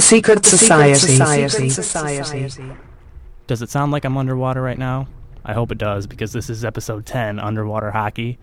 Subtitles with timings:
[0.00, 1.18] Secret Society.
[3.46, 5.06] Does it sound like I'm underwater right now?
[5.44, 8.40] I hope it does because this is episode 10 Underwater Hockey.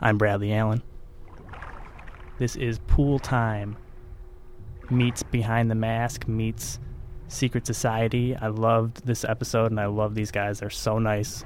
[0.00, 0.82] I'm Bradley Allen.
[2.38, 3.76] This is pool time.
[4.88, 6.78] Meets Behind the Mask, meets
[7.28, 8.34] Secret Society.
[8.34, 10.60] I loved this episode and I love these guys.
[10.60, 11.44] They're so nice,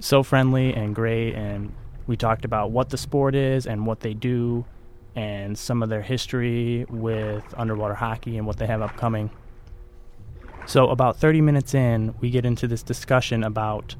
[0.00, 1.36] so friendly and great.
[1.36, 1.72] And
[2.08, 4.64] we talked about what the sport is and what they do
[5.14, 9.30] and some of their history with underwater hockey and what they have upcoming.
[10.66, 13.94] So, about 30 minutes in, we get into this discussion about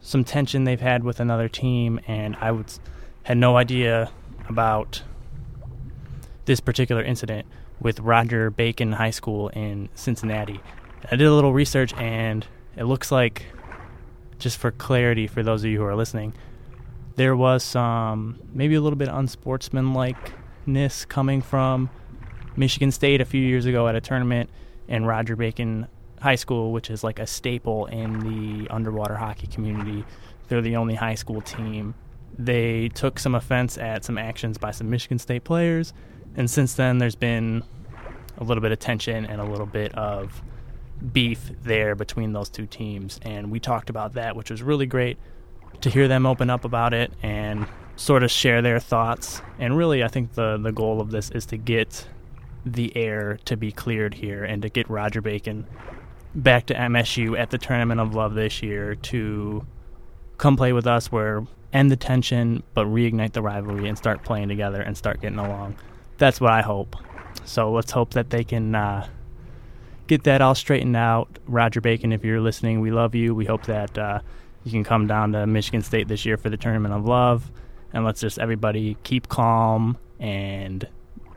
[0.00, 2.80] some tension they've had with another team, and I was,
[3.24, 4.10] had no idea
[4.48, 5.02] about
[6.44, 7.46] this particular incident
[7.80, 10.60] with Roger Bacon High School in Cincinnati.
[11.10, 12.46] I did a little research, and
[12.76, 13.46] it looks like,
[14.38, 16.34] just for clarity for those of you who are listening,
[17.16, 21.90] there was some maybe a little bit unsportsmanlikeness coming from
[22.56, 24.50] Michigan State a few years ago at a tournament
[24.88, 25.88] in Roger Bacon
[26.20, 30.04] High School, which is like a staple in the underwater hockey community.
[30.48, 31.94] They're the only high school team.
[32.38, 35.92] They took some offense at some actions by some Michigan State players,
[36.36, 37.62] and since then there's been
[38.38, 40.42] a little bit of tension and a little bit of
[41.12, 43.18] beef there between those two teams.
[43.22, 45.18] And we talked about that, which was really great
[45.80, 49.40] to hear them open up about it and sort of share their thoughts.
[49.58, 52.06] And really, I think the the goal of this is to get
[52.64, 55.66] the air to be cleared here and to get Roger Bacon
[56.34, 59.64] back to MSU at the Tournament of Love this year to
[60.36, 64.48] come play with us where end the tension but reignite the rivalry and start playing
[64.48, 65.76] together and start getting along.
[66.18, 66.96] That's what I hope.
[67.44, 69.06] So let's hope that they can uh,
[70.06, 71.38] get that all straightened out.
[71.46, 73.34] Roger Bacon, if you're listening, we love you.
[73.34, 74.20] We hope that uh,
[74.66, 77.48] you can come down to Michigan State this year for the Tournament of Love.
[77.92, 80.86] And let's just everybody keep calm and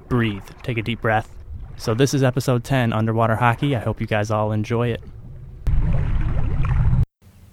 [0.07, 0.43] breathe.
[0.63, 1.29] Take a deep breath.
[1.77, 3.75] So, this is episode 10 Underwater Hockey.
[3.75, 5.03] I hope you guys all enjoy it.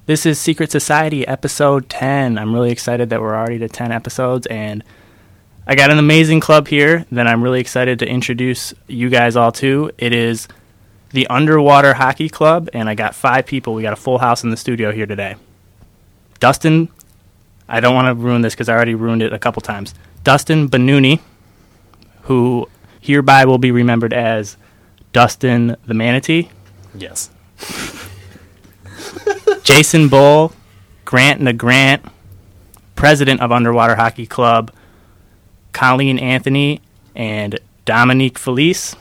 [0.06, 2.38] This is Secret Society episode 10.
[2.38, 4.82] I'm really excited that we're already to 10 episodes and
[5.66, 9.52] I got an amazing club here that I'm really excited to introduce you guys all
[9.52, 9.90] to.
[9.98, 10.48] It is
[11.10, 13.74] the Underwater Hockey Club and I got 5 people.
[13.74, 15.36] We got a full house in the studio here today.
[16.40, 16.88] Dustin,
[17.68, 19.94] I don't want to ruin this because I already ruined it a couple times.
[20.24, 21.20] Dustin Benuni,
[22.22, 22.68] who
[23.00, 24.56] hereby will be remembered as
[25.12, 26.50] Dustin the Manatee.
[26.94, 27.30] Yes.
[29.62, 30.52] Jason Bull,
[31.04, 32.04] Grant Grant,
[32.94, 34.72] president of Underwater Hockey Club,
[35.72, 36.80] Colleen Anthony,
[37.14, 38.96] and Dominique Felice.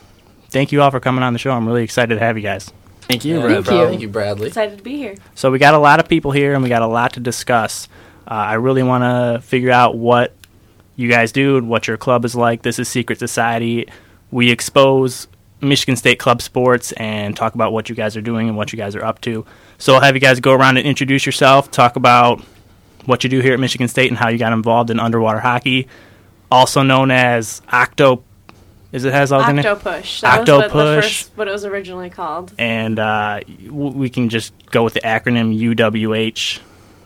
[0.50, 1.52] Thank you all for coming on the show.
[1.52, 2.72] I'm really excited to have you guys.
[3.08, 3.82] Thank you, Yeah, Brad- thank Bradley.
[3.84, 3.90] you.
[3.90, 4.48] Thank you, Bradley.
[4.48, 5.16] Excited to be here.
[5.36, 7.88] So we got a lot of people here, and we got a lot to discuss.
[8.28, 10.34] Uh, I really want to figure out what
[10.96, 12.64] you guys do and what your club is like.
[12.64, 13.88] This is Secret Society.
[14.32, 15.28] We expose
[15.62, 18.78] Michigan State club sports and talk about what you guys are doing and what you
[18.78, 19.46] guys are up to.
[19.78, 22.42] So I'll have you guys go around and introduce yourself, talk about
[23.06, 25.88] what you do here at Michigan State and how you got involved in underwater hockey,
[26.50, 28.24] also known as Octo.
[28.92, 29.66] Is it has all the name?
[29.66, 30.22] Octopush.
[30.22, 32.54] That was what, the first, what it was originally called.
[32.58, 36.60] and uh, we can just go with the acronym UWH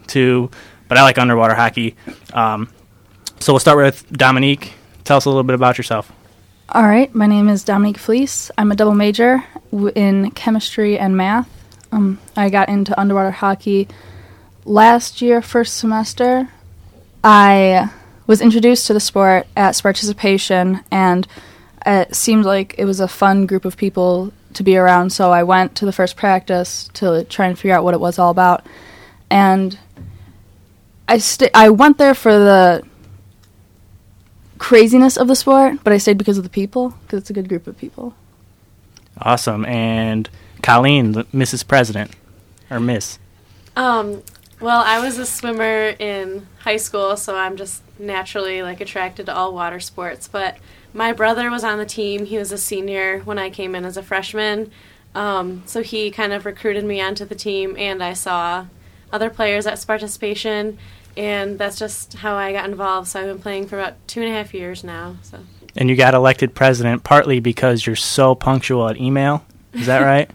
[0.07, 0.51] too.
[0.88, 1.95] But I like underwater hockey.
[2.34, 2.69] Um,
[3.40, 4.73] so we'll start with Dominique.
[5.03, 6.12] Tell us a little bit about yourself.
[6.72, 8.51] All right, my name is Dominique Felice.
[8.57, 11.50] I'm a double major w- in chemistry and math.
[11.91, 13.88] Um, I got into underwater hockey
[14.66, 16.47] last year, first semester.
[17.23, 17.90] I
[18.28, 21.28] was introduced to the sport at Participation, and
[21.85, 25.12] it seemed like it was a fun group of people to be around.
[25.12, 28.19] So I went to the first practice to try and figure out what it was
[28.19, 28.66] all about,
[29.29, 29.78] and
[31.07, 32.84] I st- I went there for the
[34.59, 37.50] craziness of the sport, but I stayed because of the people, because it's a good
[37.50, 38.13] group of people.
[39.22, 39.66] Awesome.
[39.66, 40.29] And
[40.61, 41.67] Colleen, the Mrs.
[41.67, 42.11] President,
[42.69, 43.17] or Miss.
[43.75, 44.22] Um,
[44.59, 49.35] well, I was a swimmer in high school, so I'm just naturally like attracted to
[49.35, 50.28] all water sports.
[50.28, 50.57] But
[50.94, 52.26] my brother was on the team.
[52.26, 54.72] He was a senior when I came in as a freshman.
[55.16, 58.66] Um, so he kind of recruited me onto the team, and I saw
[59.12, 60.78] other players at participation,
[61.18, 63.08] and that's just how I got involved.
[63.08, 65.18] So I've been playing for about two and a half years now.
[65.24, 65.40] So
[65.76, 69.46] And you got elected president partly because you're so punctual at email.
[69.74, 70.30] Is that right?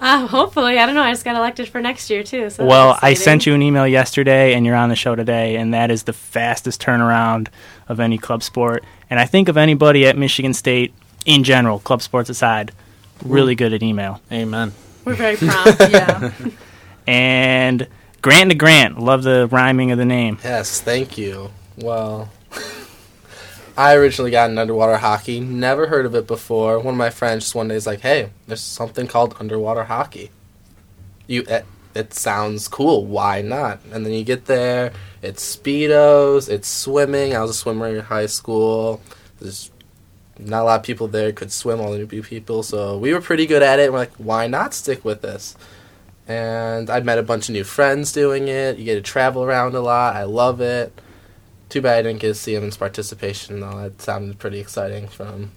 [0.00, 1.02] Uh, hopefully, I don't know.
[1.02, 2.50] I just got elected for next year too.
[2.50, 5.72] So well, I sent you an email yesterday, and you're on the show today, and
[5.74, 7.48] that is the fastest turnaround
[7.88, 8.84] of any club sport.
[9.08, 10.92] And I think of anybody at Michigan State
[11.24, 12.72] in general, club sports aside,
[13.24, 14.20] really good at email.
[14.30, 14.72] Amen.
[15.04, 15.80] We're very prompt.
[15.90, 16.32] Yeah.
[17.08, 17.86] And
[18.20, 20.38] Grant to Grant, love the rhyming of the name.
[20.42, 21.52] Yes, thank you.
[21.76, 22.28] Well,
[23.76, 25.38] I originally got into underwater hockey.
[25.38, 26.78] Never heard of it before.
[26.78, 30.30] One of my friends just one day is like, "Hey, there's something called underwater hockey.
[31.26, 33.04] You, it, it sounds cool.
[33.04, 34.92] Why not?" And then you get there.
[35.22, 36.48] It's speedos.
[36.48, 37.36] It's swimming.
[37.36, 39.02] I was a swimmer in high school.
[39.40, 39.70] There's
[40.38, 41.80] not a lot of people there could swim.
[41.80, 43.92] All the new people, so we were pretty good at it.
[43.92, 45.54] We're like, why not stick with this?
[46.28, 48.78] And I'd met a bunch of new friends doing it.
[48.78, 50.16] You get to travel around a lot.
[50.16, 50.98] I love it.
[51.68, 53.78] Too bad I didn't get to see him in participation though.
[53.78, 55.50] It sounded pretty exciting from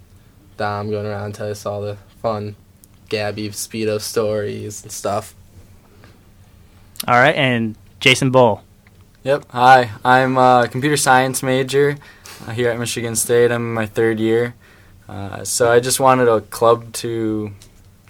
[0.58, 2.56] Dom going around telling us all the fun
[3.10, 5.36] Gabby Speedo stories and stuff.
[7.08, 8.64] All right, and Jason Bull.
[9.24, 9.46] Yep.
[9.50, 11.98] Hi, I'm a computer science major
[12.46, 13.52] uh, here at Michigan State.
[13.52, 14.56] I'm in my third year.
[15.08, 17.52] Uh, so I just wanted a club to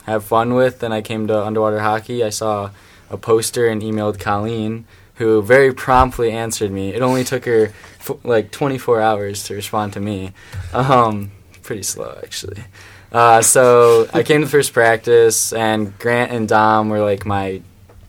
[0.03, 2.23] have fun with, and I came to underwater hockey.
[2.23, 2.71] I saw
[3.09, 4.85] a poster and emailed Colleen,
[5.19, 6.93] who very promptly answered me.
[6.93, 10.31] It only took her f- like 24 hours to respond to me.
[10.73, 11.31] Um,
[11.61, 12.63] pretty slow, actually.
[13.11, 17.61] Uh, so I came to the first practice, and Grant and Dom were like my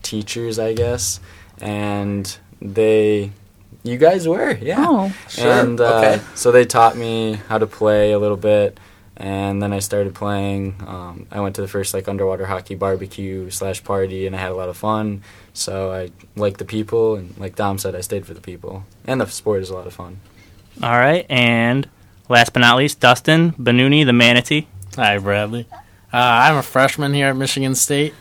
[0.03, 1.19] teachers, I guess,
[1.59, 3.31] and they,
[3.83, 4.77] you guys were, yeah.
[4.79, 6.21] Oh, Sure, And uh, okay.
[6.35, 8.79] so they taught me how to play a little bit,
[9.17, 10.75] and then I started playing.
[10.87, 14.51] Um, I went to the first like underwater hockey barbecue slash party, and I had
[14.51, 15.23] a lot of fun.
[15.53, 19.19] So I like the people, and like Dom said, I stayed for the people, and
[19.19, 20.19] the sport is a lot of fun.
[20.81, 21.89] All right, and
[22.29, 24.67] last but not least, Dustin Benuni, the manatee.
[24.95, 25.67] Hi, Bradley.
[26.13, 28.13] Uh, I'm a freshman here at Michigan State,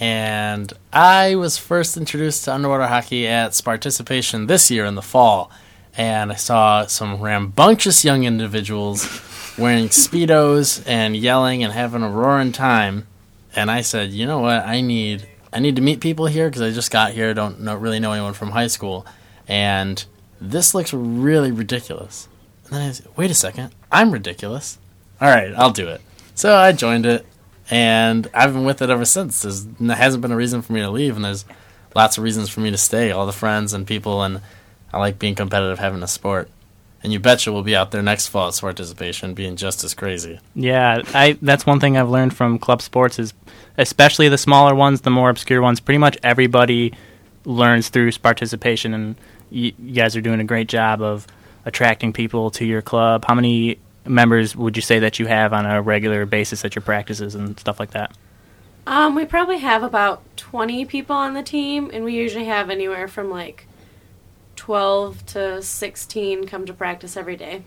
[0.00, 5.50] and I was first introduced to underwater hockey at participation this year in the fall.
[5.96, 9.04] And I saw some rambunctious young individuals
[9.58, 13.08] wearing Speedos and yelling and having a roaring time.
[13.56, 14.64] And I said, you know what?
[14.64, 17.32] I need I need to meet people here because I just got here.
[17.34, 19.06] Don't know, really know anyone from high school,
[19.46, 20.04] and
[20.40, 22.28] this looks really ridiculous.
[22.64, 24.78] And then I said, wait a second, I'm ridiculous.
[25.20, 26.00] All right, I'll do it.
[26.34, 27.26] So I joined it,
[27.70, 29.42] and I've been with it ever since.
[29.42, 31.44] There's, there hasn't been a reason for me to leave, and there's
[31.94, 33.10] lots of reasons for me to stay.
[33.10, 34.42] All the friends and people, and
[34.92, 36.50] I like being competitive, having a sport.
[37.02, 40.40] And you betcha we'll be out there next fall at participation, being just as crazy.
[40.54, 43.32] Yeah, I that's one thing I've learned from club sports is
[43.78, 45.80] especially the smaller ones, the more obscure ones.
[45.80, 46.92] Pretty much everybody
[47.44, 49.16] learns through participation, and
[49.50, 51.26] you, you guys are doing a great job of
[51.64, 53.24] attracting people to your club.
[53.26, 56.82] How many members would you say that you have on a regular basis at your
[56.82, 58.12] practices and stuff like that?
[58.86, 63.06] Um, we probably have about 20 people on the team, and we usually have anywhere
[63.06, 63.66] from like
[64.56, 67.62] 12 to 16 come to practice every day.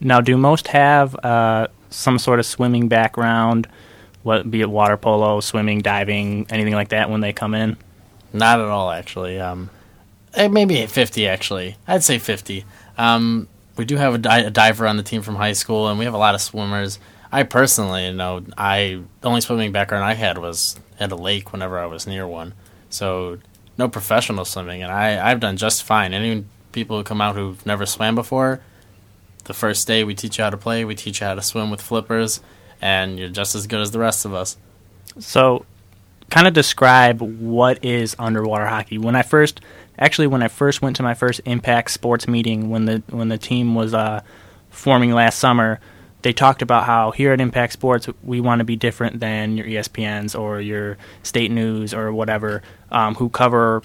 [0.00, 3.68] Now, do most have uh, some sort of swimming background,
[4.24, 7.76] be it water polo, swimming, diving, anything like that when they come in?
[8.32, 9.38] Not at all, actually.
[9.38, 9.70] Um,
[10.34, 11.76] eh, maybe 50, actually.
[11.86, 12.64] I'd say 50.
[12.98, 15.98] Um, we do have a, di- a diver on the team from high school, and
[15.98, 16.98] we have a lot of swimmers.
[17.32, 21.52] I personally, you know, I the only swimming background I had was at a lake
[21.52, 22.54] whenever I was near one.
[22.90, 23.38] So
[23.76, 26.14] no professional swimming, and I I've done just fine.
[26.14, 28.60] Any people who come out who've never swam before,
[29.44, 31.70] the first day we teach you how to play, we teach you how to swim
[31.70, 32.40] with flippers,
[32.80, 34.56] and you're just as good as the rest of us.
[35.18, 35.64] So,
[36.30, 38.98] kind of describe what is underwater hockey.
[38.98, 39.60] When I first,
[39.98, 43.38] actually, when I first went to my first Impact Sports meeting, when the when the
[43.38, 44.22] team was uh,
[44.70, 45.80] forming last summer,
[46.22, 49.66] they talked about how here at Impact Sports we want to be different than your
[49.66, 53.82] ESPNs or your state news or whatever, um, who cover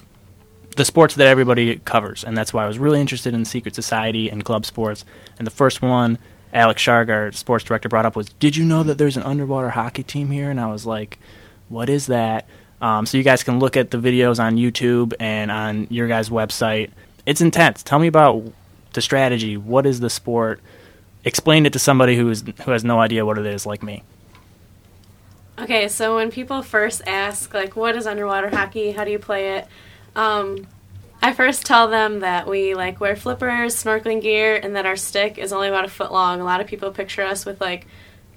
[0.76, 4.30] the sports that everybody covers, and that's why I was really interested in secret society
[4.30, 5.04] and club sports.
[5.38, 6.18] And the first one,
[6.54, 9.70] Alex Sharg, our sports director, brought up was, "Did you know that there's an underwater
[9.70, 11.20] hockey team here?" And I was like,
[11.68, 12.48] "What is that?"
[12.82, 16.30] Um, so you guys can look at the videos on YouTube and on your guys'
[16.30, 16.92] website.
[17.26, 17.84] It's intense.
[17.84, 18.44] Tell me about
[18.94, 19.58] the strategy.
[19.58, 20.62] What is the sport?
[21.26, 24.04] Explain it to somebody who is who has no idea what it is, like me.
[25.60, 28.92] Okay, so when people first ask, like, what is underwater hockey?
[28.92, 29.68] How do you play it?
[30.16, 30.66] Um,
[31.22, 35.38] I first tell them that we like wear flippers, snorkeling gear, and that our stick
[35.38, 36.40] is only about a foot long.
[36.40, 37.88] A lot of people picture us with like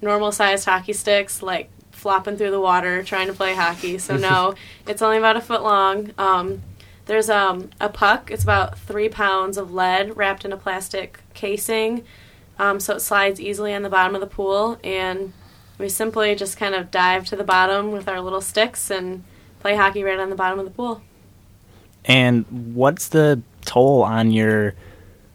[0.01, 3.97] normal sized hockey sticks, like flopping through the water trying to play hockey.
[3.97, 6.11] So no, it's only about a foot long.
[6.17, 6.61] Um,
[7.05, 8.29] there's um, a puck.
[8.29, 12.03] It's about three pounds of lead wrapped in a plastic casing,
[12.59, 14.77] um, so it slides easily on the bottom of the pool.
[14.83, 15.31] And
[15.77, 19.23] we simply just kind of dive to the bottom with our little sticks and
[19.61, 21.01] play hockey right on the bottom of the pool.
[22.05, 22.45] And
[22.75, 24.75] what's the toll on your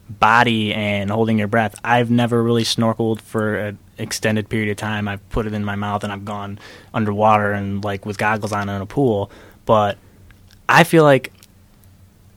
[0.09, 1.75] body and holding your breath?
[1.83, 5.07] I've never really snorkeled for an extended period of time.
[5.07, 6.59] I've put it in my mouth and I've gone
[6.93, 9.31] underwater and like with goggles on in a pool.
[9.65, 9.97] But
[10.67, 11.33] I feel like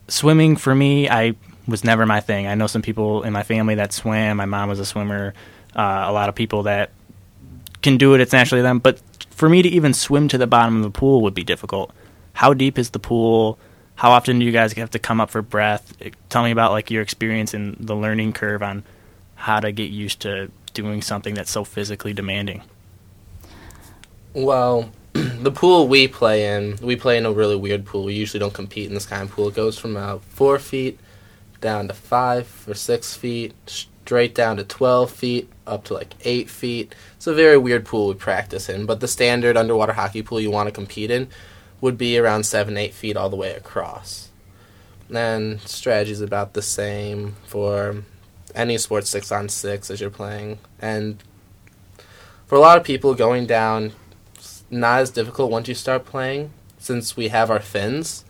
[0.08, 1.34] swimming for me, I
[1.66, 2.46] was never my thing.
[2.46, 4.36] I know some people in my family that swam.
[4.38, 5.34] My mom was a swimmer.
[5.74, 6.90] Uh, a lot of people that
[7.82, 8.20] can do it.
[8.20, 8.78] It's naturally them.
[8.78, 11.92] But for me to even swim to the bottom of the pool would be difficult.
[12.34, 13.58] How deep is the pool?
[13.94, 15.92] How often do you guys have to come up for breath?
[16.28, 18.84] Tell me about like your experience and the learning curve on
[19.34, 22.62] how to get used to doing something that's so physically demanding.
[24.34, 28.04] Well, the pool we play in, we play in a really weird pool.
[28.04, 29.48] We usually don't compete in this kind of pool.
[29.48, 30.98] It goes from about four feet
[31.60, 36.50] down to five or six feet, straight down to 12 feet, up to like eight
[36.50, 36.94] feet.
[37.16, 40.50] It's a very weird pool we practice in, but the standard underwater hockey pool you
[40.50, 41.28] want to compete in
[41.82, 44.30] would be around seven, eight feet all the way across.
[45.12, 48.04] And strategy is about the same for
[48.54, 50.58] any sport six on six as you're playing.
[50.78, 51.22] And
[52.46, 53.92] for a lot of people, going down
[54.70, 58.24] not as difficult once you start playing since we have our fins.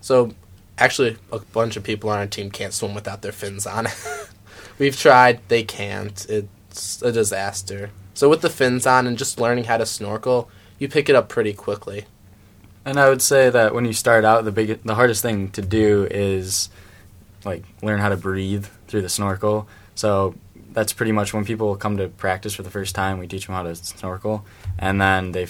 [0.00, 0.34] So
[0.78, 3.88] actually, a bunch of people on our team can't swim without their fins on.
[4.78, 6.24] We've tried, they can't.
[6.28, 7.90] It's a disaster.
[8.12, 11.28] So with the fins on and just learning how to snorkel, you pick it up
[11.28, 12.04] pretty quickly.
[12.84, 15.62] And I would say that when you start out, the big, the hardest thing to
[15.62, 16.70] do is
[17.44, 19.68] like learn how to breathe through the snorkel.
[19.94, 20.34] So
[20.72, 23.18] that's pretty much when people come to practice for the first time.
[23.18, 24.44] We teach them how to snorkel,
[24.78, 25.48] and then they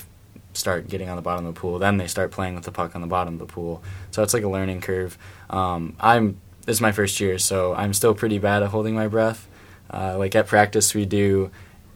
[0.52, 1.78] start getting on the bottom of the pool.
[1.78, 3.82] Then they start playing with the puck on the bottom of the pool.
[4.10, 5.16] So it's like a learning curve.
[5.48, 9.08] Um, I'm this is my first year, so I'm still pretty bad at holding my
[9.08, 9.48] breath.
[9.92, 11.50] Uh, like at practice, we do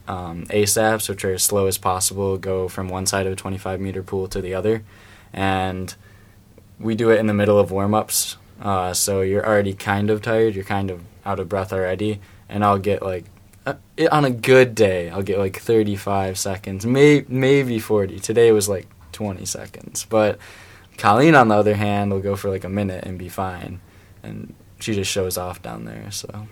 [0.09, 3.81] um, ASAPs, which are as slow as possible, go from one side of a 25
[3.81, 4.83] meter pool to the other,
[5.35, 5.95] and
[6.79, 8.39] we do it in the middle of warm ups.
[8.63, 12.65] Uh, so you're already kind of tired, you're kind of out of breath already, and
[12.65, 13.25] I'll get like
[13.67, 13.75] uh,
[14.11, 18.21] on a good day, I'll get like 35 seconds, may, maybe 40.
[18.21, 20.07] Today was like 20 seconds.
[20.09, 20.39] But
[20.99, 23.81] Colleen, on the other hand, will go for like a minute and be fine.
[24.23, 26.47] And she just shows off down there, so.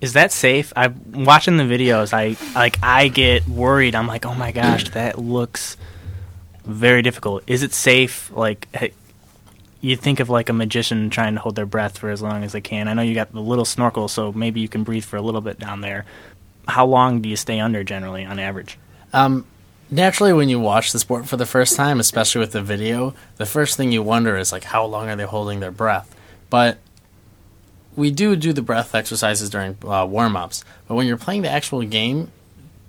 [0.00, 0.72] Is that safe?
[0.76, 2.12] I'm watching the videos.
[2.12, 3.94] I like I get worried.
[3.94, 5.78] I'm like, oh my gosh, that looks
[6.64, 7.44] very difficult.
[7.46, 8.30] Is it safe?
[8.34, 8.68] Like,
[9.80, 12.52] you think of like a magician trying to hold their breath for as long as
[12.52, 12.88] they can.
[12.88, 15.42] I know you got the little snorkel, so maybe you can breathe for a little
[15.42, 16.06] bit down there.
[16.66, 18.78] How long do you stay under generally on average?
[19.12, 19.46] Um,
[19.90, 23.44] naturally, when you watch the sport for the first time, especially with the video, the
[23.44, 26.16] first thing you wonder is like, how long are they holding their breath?
[26.48, 26.78] But
[27.94, 30.64] we do do the breath exercises during uh, warm ups.
[30.88, 32.32] But when you're playing the actual game,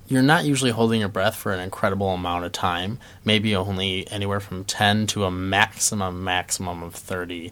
[0.07, 2.99] you're not usually holding your breath for an incredible amount of time.
[3.23, 7.51] Maybe only anywhere from 10 to a maximum maximum of 30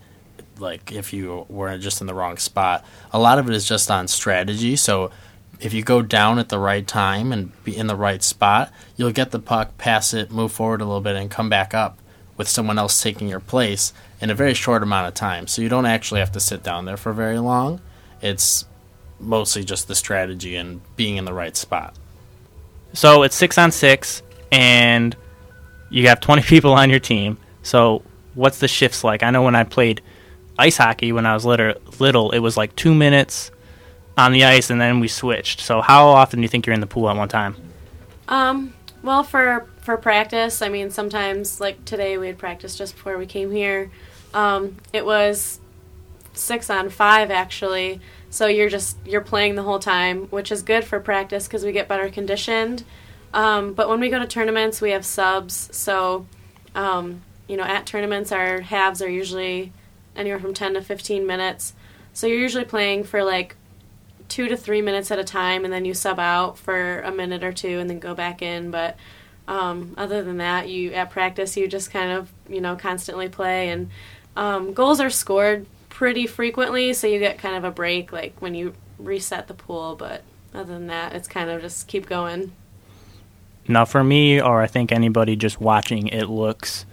[0.60, 2.86] like if you were just in the wrong spot.
[3.12, 4.76] A lot of it is just on strategy.
[4.76, 5.12] So
[5.60, 9.12] if you go down at the right time and be in the right spot, you'll
[9.12, 11.98] get the puck, pass it, move forward a little bit and come back up
[12.38, 15.48] with someone else taking your place in a very short amount of time.
[15.48, 17.82] So you don't actually have to sit down there for very long.
[18.22, 18.66] It's
[19.20, 21.96] mostly just the strategy and being in the right spot.
[22.94, 24.22] So it's six on six,
[24.52, 25.16] and
[25.90, 27.38] you have 20 people on your team.
[27.64, 28.04] So
[28.36, 29.24] what's the shifts like?
[29.24, 30.02] I know when I played
[30.58, 33.52] ice hockey when I was little, little it was like two minutes
[34.18, 35.60] on the ice, and then we switched.
[35.60, 37.56] So how often do you think you're in the pool at one time?
[38.28, 43.18] Um, well, for for practice, I mean, sometimes like today we had practice just before
[43.18, 43.92] we came here.
[44.34, 45.60] Um, it was
[46.34, 48.00] six on five actually.
[48.34, 51.72] So you're just you're playing the whole time, which is good for practice because we
[51.72, 52.84] get better conditioned.
[53.32, 55.70] Um, but when we go to tournaments, we have subs.
[55.72, 56.26] So
[56.74, 59.72] um, you know, at tournaments, our halves are usually
[60.16, 61.74] anywhere from 10 to 15 minutes.
[62.14, 63.56] So you're usually playing for like
[64.30, 67.44] two to three minutes at a time, and then you sub out for a minute
[67.44, 68.72] or two, and then go back in.
[68.72, 68.98] But
[69.48, 73.70] um, other than that, you at practice you just kind of you know constantly play,
[73.70, 73.92] and
[74.36, 78.56] um, goals are scored pretty frequently, so you get kind of a break like when
[78.56, 79.96] you reset the pool.
[79.96, 80.24] But
[80.54, 82.52] other than that, it's kind of just keep going.
[83.68, 86.86] Now, for me, or I think anybody just watching, it looks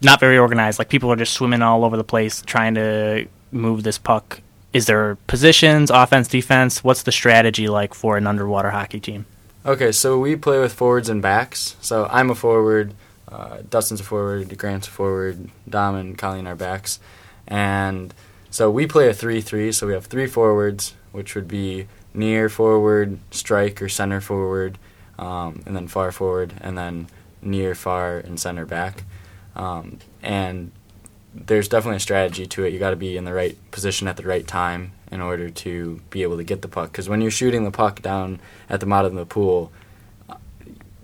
[0.00, 0.78] not very organized.
[0.78, 4.40] Like people are just swimming all over the place trying to move this puck.
[4.72, 6.84] Is there positions, offense, defense?
[6.84, 9.26] What's the strategy like for an underwater hockey team?
[9.66, 11.76] Okay, so we play with forwards and backs.
[11.80, 12.94] So I'm a forward,
[13.26, 17.00] uh, Dustin's a forward, Grant's a forward, Dom and Colleen are backs.
[17.46, 18.14] And
[18.50, 22.48] so we play a 3 3, so we have three forwards, which would be near
[22.48, 24.78] forward, strike, or center forward,
[25.18, 27.08] um, and then far forward, and then
[27.42, 29.04] near, far, and center back.
[29.54, 30.72] Um, and
[31.34, 32.72] there's definitely a strategy to it.
[32.72, 36.00] You got to be in the right position at the right time in order to
[36.10, 36.92] be able to get the puck.
[36.92, 39.72] Because when you're shooting the puck down at the bottom of the pool,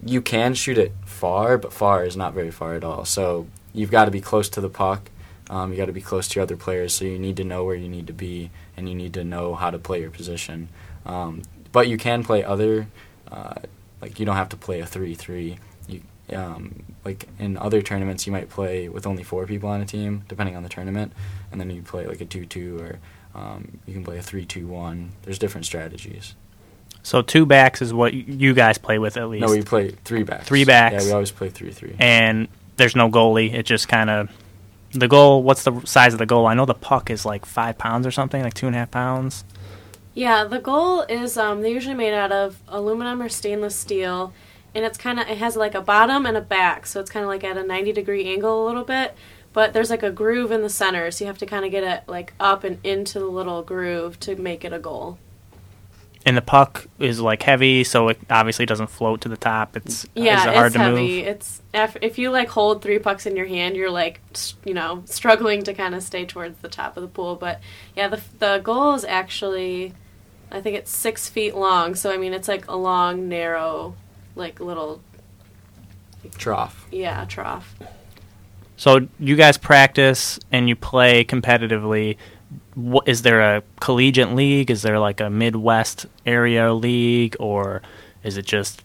[0.04, 3.04] you can shoot it far, but far is not very far at all.
[3.04, 5.10] So you've got to be close to the puck
[5.50, 7.64] Um, you got to be close to your other players, so you need to know
[7.64, 10.68] where you need to be, and you need to know how to play your position.
[11.04, 12.86] Um, but you can play other,
[13.30, 13.54] uh,
[14.00, 15.58] like you don't have to play a three-three.
[15.86, 16.00] You
[16.34, 20.24] um, like in other tournaments, you might play with only four people on a team,
[20.28, 21.12] depending on the tournament,
[21.52, 22.98] and then you play like a two-two or
[23.34, 25.12] um, you can play a three-two-one.
[25.24, 26.34] There's different strategies.
[27.02, 29.46] So two backs is what you guys play with at least.
[29.46, 30.46] No, we play three backs.
[30.46, 31.02] Three backs.
[31.02, 31.96] Yeah, we always play three-three.
[31.98, 32.48] and
[32.78, 33.52] there's no goalie.
[33.52, 34.30] It just kind of
[34.94, 35.42] the goal.
[35.42, 36.46] What's the size of the goal?
[36.46, 38.90] I know the puck is like five pounds or something, like two and a half
[38.90, 39.44] pounds.
[40.14, 44.32] Yeah, the goal is um, they're usually made out of aluminum or stainless steel,
[44.74, 47.24] and it's kind of it has like a bottom and a back, so it's kind
[47.24, 49.14] of like at a ninety degree angle a little bit.
[49.52, 51.84] But there's like a groove in the center, so you have to kind of get
[51.84, 55.18] it like up and into the little groove to make it a goal.
[56.26, 59.76] And the puck is like heavy, so it obviously doesn't float to the top.
[59.76, 61.18] It's uh, Yeah, is it hard it's to heavy.
[61.18, 61.26] move.
[61.26, 64.20] It's if, if you like hold three pucks in your hand, you're like
[64.64, 67.36] you know struggling to kind of stay towards the top of the pool.
[67.36, 67.60] But
[67.94, 69.92] yeah, the the goal is actually,
[70.50, 71.94] I think it's six feet long.
[71.94, 73.94] So I mean, it's like a long, narrow,
[74.34, 75.02] like little
[76.38, 76.86] Trough.
[76.90, 77.74] yeah trough.
[78.76, 82.16] So you guys practice and you play competitively.
[82.74, 84.70] What is there a collegiate league?
[84.70, 87.82] Is there like a Midwest area league, or
[88.22, 88.82] is it just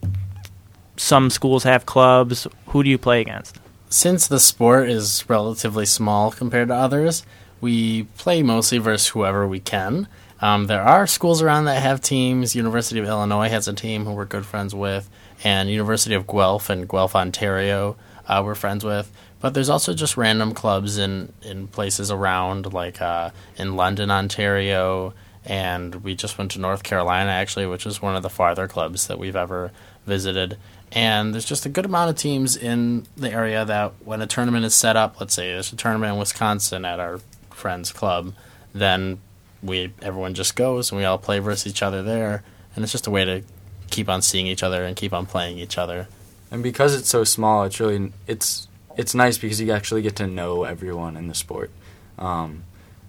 [0.96, 2.46] some schools have clubs?
[2.66, 3.58] Who do you play against?
[3.88, 7.24] Since the sport is relatively small compared to others,
[7.60, 10.06] we play mostly versus whoever we can.
[10.40, 12.54] Um, there are schools around that have teams.
[12.54, 15.10] University of Illinois has a team who we're good friends with,
[15.42, 19.10] and University of Guelph and Guelph, Ontario, uh, we're friends with.
[19.40, 25.14] But there's also just random clubs in, in places around, like uh, in London, Ontario,
[25.44, 29.06] and we just went to North Carolina actually, which is one of the farther clubs
[29.06, 29.72] that we've ever
[30.06, 30.58] visited.
[30.92, 34.64] And there's just a good amount of teams in the area that when a tournament
[34.64, 37.20] is set up, let's say there's a tournament in Wisconsin at our
[37.50, 38.34] friend's club,
[38.74, 39.20] then
[39.62, 42.42] we everyone just goes and we all play versus each other there,
[42.74, 43.42] and it's just a way to
[43.90, 46.08] keep on seeing each other and keep on playing each other.
[46.50, 50.26] And because it's so small, it's really it's it's nice because you actually get to
[50.26, 51.70] know everyone in the sport.
[52.18, 52.64] Um,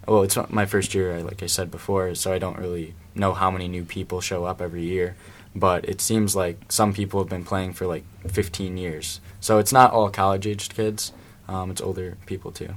[0.06, 3.50] well, it's my first year, like I said before, so I don't really know how
[3.50, 5.16] many new people show up every year.
[5.54, 9.72] But it seems like some people have been playing for like 15 years, so it's
[9.72, 11.12] not all college-aged kids.
[11.46, 12.76] Um, it's older people too.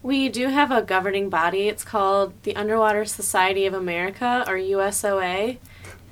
[0.00, 1.66] We do have a governing body.
[1.66, 5.58] It's called the Underwater Society of America, or USOA,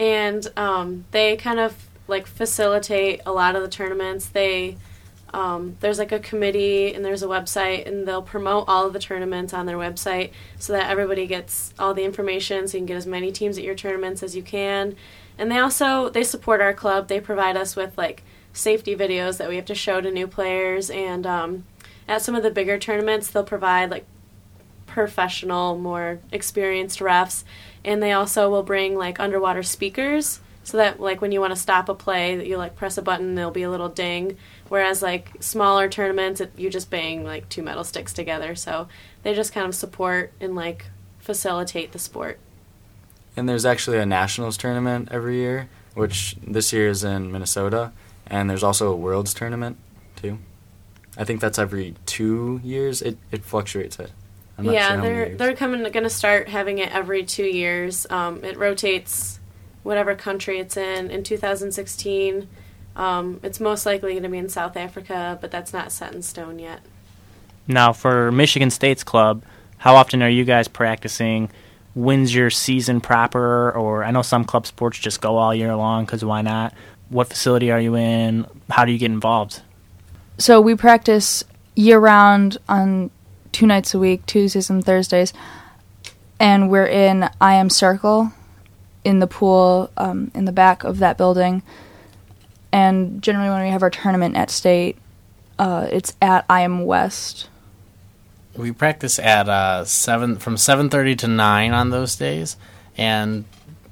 [0.00, 4.26] and um, they kind of like facilitate a lot of the tournaments.
[4.26, 4.76] They
[5.34, 8.98] um, there's like a committee and there's a website, and they'll promote all of the
[8.98, 12.96] tournaments on their website so that everybody gets all the information, so you can get
[12.96, 14.96] as many teams at your tournaments as you can.
[15.36, 17.08] And they also they support our club.
[17.08, 20.88] They provide us with like safety videos that we have to show to new players
[20.88, 21.26] and.
[21.26, 21.64] Um,
[22.08, 24.04] at some of the bigger tournaments they'll provide like
[24.86, 27.44] professional more experienced refs
[27.84, 31.60] and they also will bring like underwater speakers so that like when you want to
[31.60, 34.36] stop a play that you like press a button there'll be a little ding
[34.68, 38.88] whereas like smaller tournaments it, you just bang like two metal sticks together so
[39.22, 40.86] they just kind of support and like
[41.18, 42.38] facilitate the sport
[43.36, 47.92] And there's actually a nationals tournament every year, which this year is in Minnesota,
[48.26, 49.76] and there's also a worlds tournament
[50.16, 50.38] too.
[51.16, 53.02] I think that's every two years.
[53.02, 53.98] It it fluctuates.
[53.98, 54.12] It.
[54.58, 58.06] I'm not yeah sure they're they're coming going to start having it every two years
[58.10, 59.40] um, it rotates
[59.82, 62.48] whatever country it's in in 2016
[62.96, 66.22] um, it's most likely going to be in south africa but that's not set in
[66.22, 66.80] stone yet
[67.66, 69.42] Now, for Michigan State's club,
[69.78, 71.50] how often are you guys practicing?
[71.94, 73.70] When's your season proper?
[73.72, 76.74] Or I know some club sports just go all year long because why not?
[77.08, 78.46] What facility are you in?
[78.70, 79.62] How do you get involved?
[80.38, 83.10] So we practice year round on
[83.52, 85.32] two nights a week, Tuesdays and Thursdays,
[86.40, 88.32] and we're in IM Circle
[89.04, 91.62] in the pool um, in the back of that building.
[92.74, 94.98] And generally, when we have our tournament at state,
[95.60, 97.48] uh, it's at IM West.
[98.56, 102.56] We practice at uh, seven from seven thirty to nine on those days,
[102.98, 103.44] and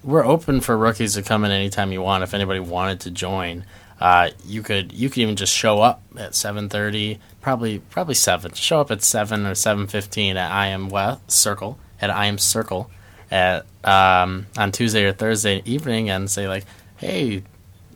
[0.02, 2.24] we're open for rookies to come in anytime you want.
[2.24, 3.64] If anybody wanted to join,
[4.00, 8.52] uh, you could you could even just show up at seven thirty, probably probably seven.
[8.54, 12.90] Show up at seven or seven fifteen at IM West Circle at IM Circle
[13.30, 16.64] at um, on Tuesday or Thursday evening, and say like,
[16.96, 17.44] hey.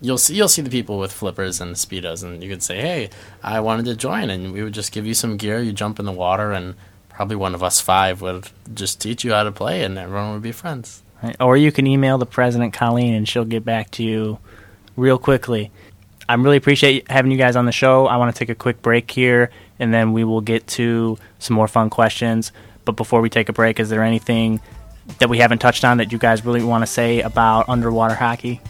[0.00, 3.10] You'll see you'll see the people with flippers and speedos, and you could say, "Hey,
[3.42, 5.60] I wanted to join," and we would just give you some gear.
[5.60, 6.74] You jump in the water, and
[7.08, 10.42] probably one of us five would just teach you how to play, and everyone would
[10.42, 11.02] be friends.
[11.40, 14.38] Or you can email the president, Colleen, and she'll get back to you
[14.96, 15.70] real quickly.
[16.28, 18.06] I really appreciate having you guys on the show.
[18.06, 21.56] I want to take a quick break here, and then we will get to some
[21.56, 22.52] more fun questions.
[22.84, 24.60] But before we take a break, is there anything
[25.20, 28.60] that we haven't touched on that you guys really want to say about underwater hockey?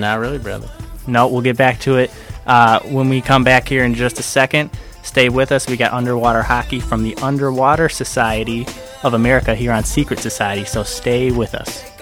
[0.00, 0.68] Not really, brother.
[1.06, 2.10] No, we'll get back to it
[2.46, 4.70] uh, when we come back here in just a second.
[5.02, 5.68] Stay with us.
[5.68, 8.66] We got underwater hockey from the Underwater Society
[9.02, 11.93] of America here on Secret Society, so stay with us.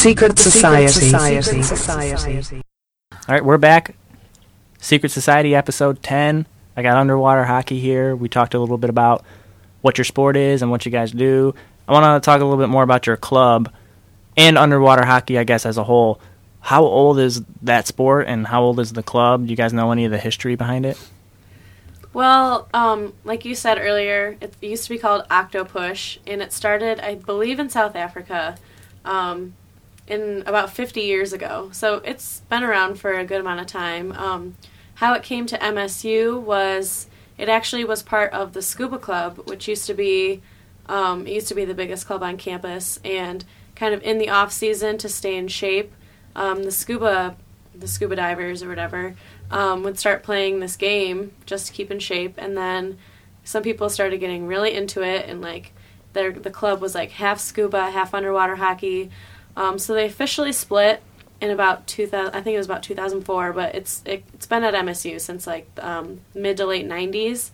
[0.00, 1.12] Secret Society.
[1.12, 2.62] All
[3.28, 3.94] right, we're back.
[4.78, 6.46] Secret Society episode 10.
[6.74, 8.16] I got underwater hockey here.
[8.16, 9.26] We talked a little bit about
[9.82, 11.54] what your sport is and what you guys do.
[11.86, 13.70] I want to talk a little bit more about your club
[14.38, 16.18] and underwater hockey, I guess, as a whole.
[16.60, 19.44] How old is that sport and how old is the club?
[19.44, 20.98] Do you guys know any of the history behind it?
[22.14, 27.00] Well, um, like you said earlier, it used to be called Octopush, and it started,
[27.00, 28.56] I believe, in South Africa.
[29.04, 29.56] Um,
[30.10, 31.70] in about 50 years ago.
[31.72, 34.12] So it's been around for a good amount of time.
[34.12, 34.56] Um,
[34.94, 37.06] how it came to MSU was
[37.38, 40.42] it actually was part of the Scuba Club, which used to be
[40.86, 43.44] um, it used to be the biggest club on campus, and
[43.76, 45.92] kind of in the off season to stay in shape,
[46.34, 47.36] um, the scuba
[47.72, 49.14] the scuba divers or whatever
[49.52, 52.98] um, would start playing this game just to keep in shape, and then
[53.44, 55.72] some people started getting really into it, and like
[56.12, 59.10] their the club was like half scuba, half underwater hockey.
[59.56, 61.02] Um, so they officially split
[61.40, 62.34] in about 2000.
[62.34, 65.68] I think it was about 2004, but it's it, has been at MSU since like
[65.80, 67.50] um, mid to late 90s.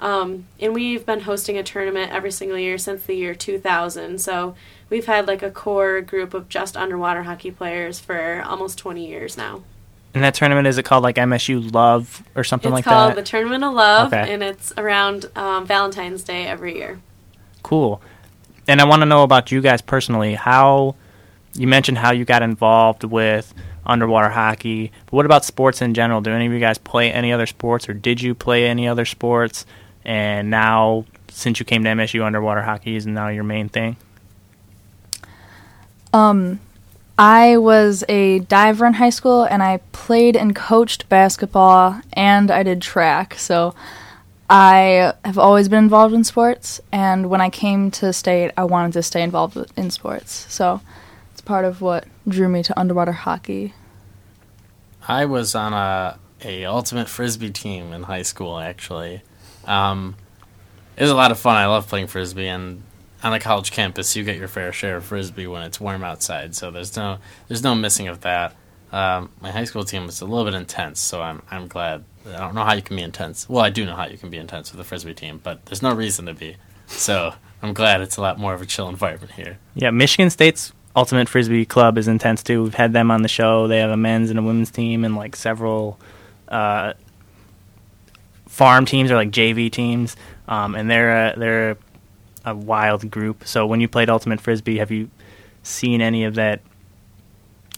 [0.00, 4.18] Um, and we've been hosting a tournament every single year since the year 2000.
[4.20, 4.54] So
[4.88, 9.36] we've had like a core group of just underwater hockey players for almost 20 years
[9.36, 9.62] now.
[10.14, 13.14] And that tournament is it called like MSU Love or something it's like that it's
[13.14, 14.32] called the Tournament of Love, Okay.
[14.32, 17.00] and it's around um, Valentine's Day every year.
[17.62, 18.02] Cool.
[18.66, 20.34] And I want to know about you guys personally.
[20.34, 20.96] How
[21.54, 23.52] you mentioned how you got involved with
[23.84, 24.92] underwater hockey.
[25.06, 26.20] But what about sports in general?
[26.20, 29.04] Do any of you guys play any other sports, or did you play any other
[29.04, 29.66] sports?
[30.04, 33.96] And now, since you came to MSU, underwater hockey is now your main thing.
[36.12, 36.60] Um,
[37.18, 42.62] I was a diver in high school, and I played and coached basketball, and I
[42.62, 43.34] did track.
[43.34, 43.74] So
[44.48, 48.94] I have always been involved in sports, and when I came to state, I wanted
[48.94, 50.46] to stay involved in sports.
[50.48, 50.80] So
[51.50, 53.74] part of what drew me to underwater hockey.
[55.08, 58.60] I was on a a ultimate frisbee team in high school.
[58.60, 59.22] Actually,
[59.64, 60.14] um,
[60.96, 61.56] it was a lot of fun.
[61.56, 62.84] I love playing frisbee, and
[63.24, 66.54] on a college campus, you get your fair share of frisbee when it's warm outside.
[66.54, 68.54] So there's no there's no missing of that.
[68.92, 72.04] Um, my high school team was a little bit intense, so I'm I'm glad.
[72.28, 73.48] I don't know how you can be intense.
[73.48, 75.82] Well, I do know how you can be intense with a frisbee team, but there's
[75.82, 76.58] no reason to be.
[76.86, 79.58] So I'm glad it's a lot more of a chill environment here.
[79.74, 82.64] Yeah, Michigan State's Ultimate Frisbee Club is intense too.
[82.64, 83.68] We've had them on the show.
[83.68, 85.98] They have a men's and a women's team, and like several
[86.48, 86.94] uh,
[88.46, 90.16] farm teams or like JV teams,
[90.48, 91.76] um, and they're a, they're
[92.44, 93.46] a wild group.
[93.46, 95.10] So when you played Ultimate Frisbee, have you
[95.62, 96.60] seen any of that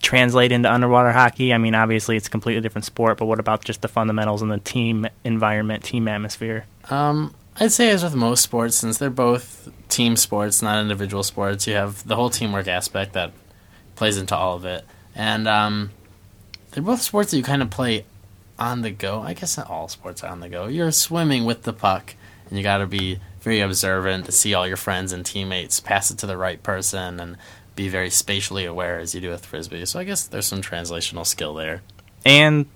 [0.00, 1.52] translate into underwater hockey?
[1.52, 4.50] I mean, obviously it's a completely different sport, but what about just the fundamentals and
[4.50, 6.66] the team environment, team atmosphere?
[6.90, 11.66] Um, I'd say as with most sports, since they're both team sports, not individual sports,
[11.66, 13.32] you have the whole teamwork aspect that
[13.94, 14.84] plays into all of it.
[15.14, 15.90] And um,
[16.70, 18.04] they're both sports that you kind of play
[18.58, 19.20] on the go.
[19.20, 20.66] I guess not all sports are on the go.
[20.66, 22.14] You're swimming with the puck,
[22.48, 26.10] and you got to be very observant to see all your friends and teammates pass
[26.10, 27.36] it to the right person and
[27.76, 29.84] be very spatially aware as you do with frisbee.
[29.84, 31.82] So I guess there's some translational skill there.
[32.24, 32.66] and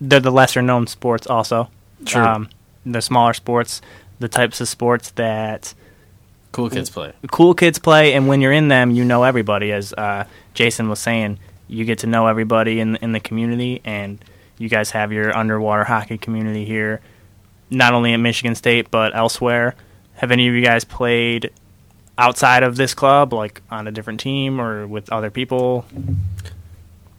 [0.00, 1.70] they're the lesser known sports also.
[2.04, 2.22] True.
[2.22, 2.48] Um,
[2.86, 3.80] the smaller sports,
[4.18, 5.74] the types of sports that
[6.52, 7.12] Cool kids play.
[7.30, 9.70] cool kids play, and when you're in them, you know everybody.
[9.72, 14.18] As uh, Jason was saying, you get to know everybody in in the community, and
[14.56, 17.00] you guys have your underwater hockey community here,
[17.70, 19.74] not only at Michigan State but elsewhere.
[20.14, 21.50] Have any of you guys played
[22.16, 25.84] outside of this club, like on a different team or with other people?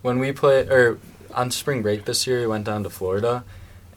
[0.01, 0.99] When we played, or
[1.33, 3.43] on spring break this year, we went down to Florida,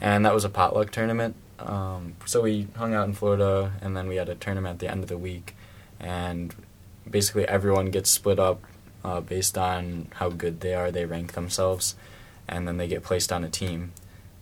[0.00, 1.34] and that was a potluck tournament.
[1.66, 4.90] Um, so we hung out in Florida, and then we had a tournament at the
[4.90, 5.54] end of the week,
[6.00, 6.54] and
[7.08, 8.60] basically everyone gets split up
[9.04, 10.90] uh, based on how good they are.
[10.90, 11.94] They rank themselves,
[12.48, 13.92] and then they get placed on a team.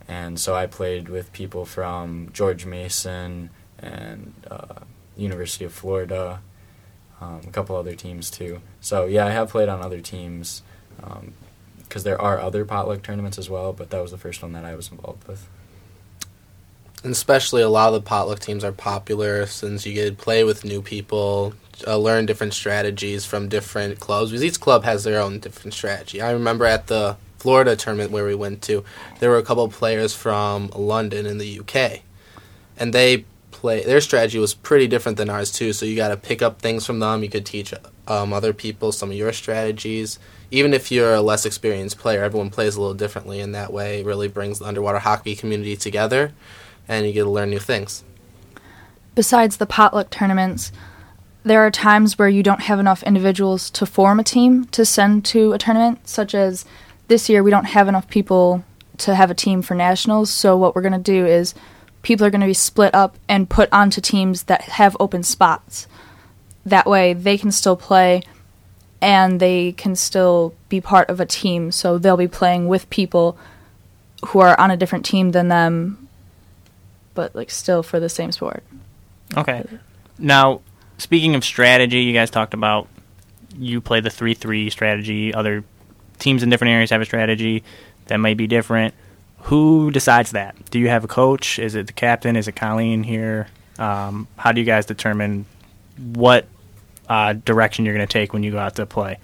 [0.07, 4.81] And so I played with people from George Mason and uh,
[5.15, 6.41] University of Florida,
[7.21, 8.61] um, a couple other teams too.
[8.81, 10.63] So yeah, I have played on other teams
[11.87, 14.65] because there are other potluck tournaments as well, but that was the first one that
[14.65, 15.47] I was involved with.
[17.03, 20.43] And especially a lot of the potluck teams are popular since you get to play
[20.43, 21.53] with new people,
[21.87, 24.29] uh, learn different strategies from different clubs.
[24.29, 26.21] Because each club has their own different strategy.
[26.21, 28.83] I remember at the Florida tournament where we went to,
[29.19, 32.01] there were a couple players from London in the UK,
[32.77, 33.83] and they play.
[33.83, 35.73] Their strategy was pretty different than ours too.
[35.73, 37.23] So you got to pick up things from them.
[37.23, 37.73] You could teach
[38.07, 40.19] um, other people some of your strategies.
[40.51, 44.01] Even if you're a less experienced player, everyone plays a little differently, and that way
[44.01, 46.33] it really brings the underwater hockey community together
[46.91, 48.03] and you get to learn new things.
[49.15, 50.71] Besides the potluck tournaments,
[51.43, 55.25] there are times where you don't have enough individuals to form a team to send
[55.25, 56.65] to a tournament, such as
[57.07, 58.63] this year we don't have enough people
[58.97, 60.29] to have a team for nationals.
[60.29, 61.55] So what we're going to do is
[62.01, 65.87] people are going to be split up and put onto teams that have open spots.
[66.65, 68.21] That way they can still play
[69.01, 71.71] and they can still be part of a team.
[71.71, 73.37] So they'll be playing with people
[74.27, 76.00] who are on a different team than them
[77.13, 78.63] but like still for the same sport.
[79.35, 79.65] Okay.
[80.17, 80.61] Now,
[80.97, 82.87] speaking of strategy, you guys talked about
[83.57, 85.33] you play the 3 3 strategy.
[85.33, 85.63] Other
[86.19, 87.63] teams in different areas have a strategy
[88.07, 88.93] that might be different.
[89.45, 90.55] Who decides that?
[90.69, 91.57] Do you have a coach?
[91.57, 92.35] Is it the captain?
[92.35, 93.47] Is it Colleen here?
[93.79, 95.45] Um, how do you guys determine
[95.97, 96.45] what
[97.09, 99.17] uh, direction you're going to take when you go out to play?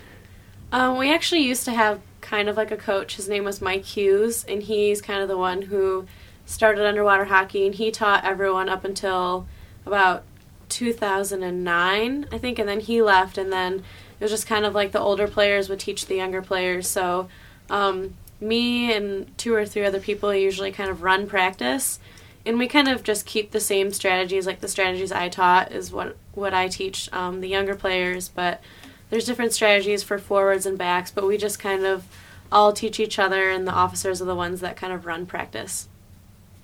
[0.71, 3.15] Um, we actually used to have kind of like a coach.
[3.15, 6.07] His name was Mike Hughes, and he's kind of the one who
[6.47, 9.45] started underwater hockey, and he taught everyone up until
[9.85, 10.23] about
[10.69, 13.83] 2009, I think, and then he left, and then
[14.19, 16.87] it was just kind of like the older players would teach the younger players.
[16.87, 17.27] So,
[17.69, 21.99] um, me and two or three other people usually kind of run practice,
[22.45, 24.47] and we kind of just keep the same strategies.
[24.47, 28.61] Like the strategies I taught is what what I teach um, the younger players, but
[29.09, 31.11] there's different strategies for forwards and backs.
[31.11, 32.05] But we just kind of
[32.51, 35.89] all teach each other, and the officers are the ones that kind of run practice.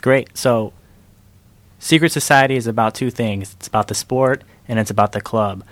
[0.04, 0.38] Great.
[0.38, 0.74] So,
[1.80, 5.64] Secret Society is about two things it's about the sport and it's about the club.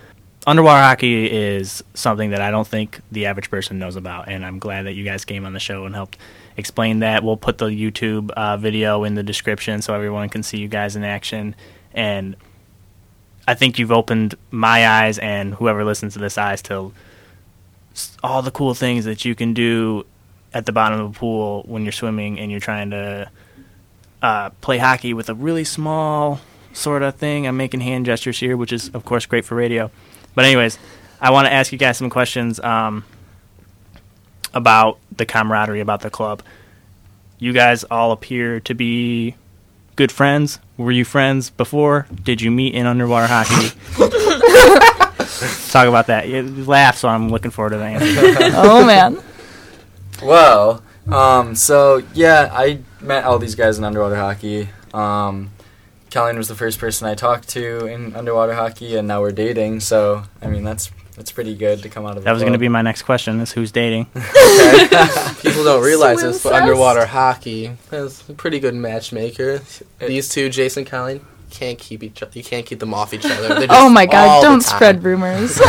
[0.48, 4.58] Underwater hockey is something that I don't think the average person knows about, and I'm
[4.58, 6.18] glad that you guys came on the show and helped
[6.56, 7.26] explain that.
[7.26, 10.96] We'll put the YouTube uh, video in the description so everyone can see you guys
[10.96, 11.54] in action.
[11.94, 12.38] And
[13.50, 16.94] I think you've opened my eyes and whoever listens to this eyes to
[18.24, 20.06] all the cool things that you can do
[20.54, 23.30] at the bottom of the pool when you're swimming and you're trying to
[24.22, 26.40] uh, play hockey with a really small
[26.74, 27.48] sort of thing.
[27.48, 29.92] I'm making hand gestures here, which is of course great for radio.
[30.36, 30.78] But anyways,
[31.20, 33.04] I want to ask you guys some questions um,
[34.54, 36.44] about the camaraderie, about the club.
[37.40, 39.36] You guys all appear to be
[39.96, 40.60] good friends.
[40.78, 42.08] Were you friends before?
[42.24, 43.70] Did you meet in underwater hockey?
[45.72, 46.28] Talk about that.
[46.28, 48.52] You laugh, so I'm looking forward to the answer.
[48.56, 49.22] oh man.
[50.22, 54.70] Well, um, so yeah, I met all these guys in underwater hockey.
[54.94, 55.52] Um,
[56.12, 59.80] Colleen was the first person I talked to in underwater hockey, and now we're dating.
[59.80, 62.24] So I mean, that's that's pretty good to come out of.
[62.24, 64.06] That was going to be my next question: is who's dating?
[65.42, 66.62] People don't realize Swim this, but cess?
[66.62, 69.62] underwater hockey is a pretty good matchmaker.
[70.00, 72.32] These two, Jason Colleen, can't keep each other.
[72.34, 73.48] You can't keep them off each other.
[73.56, 75.60] Just Oh my god, don't spread rumors.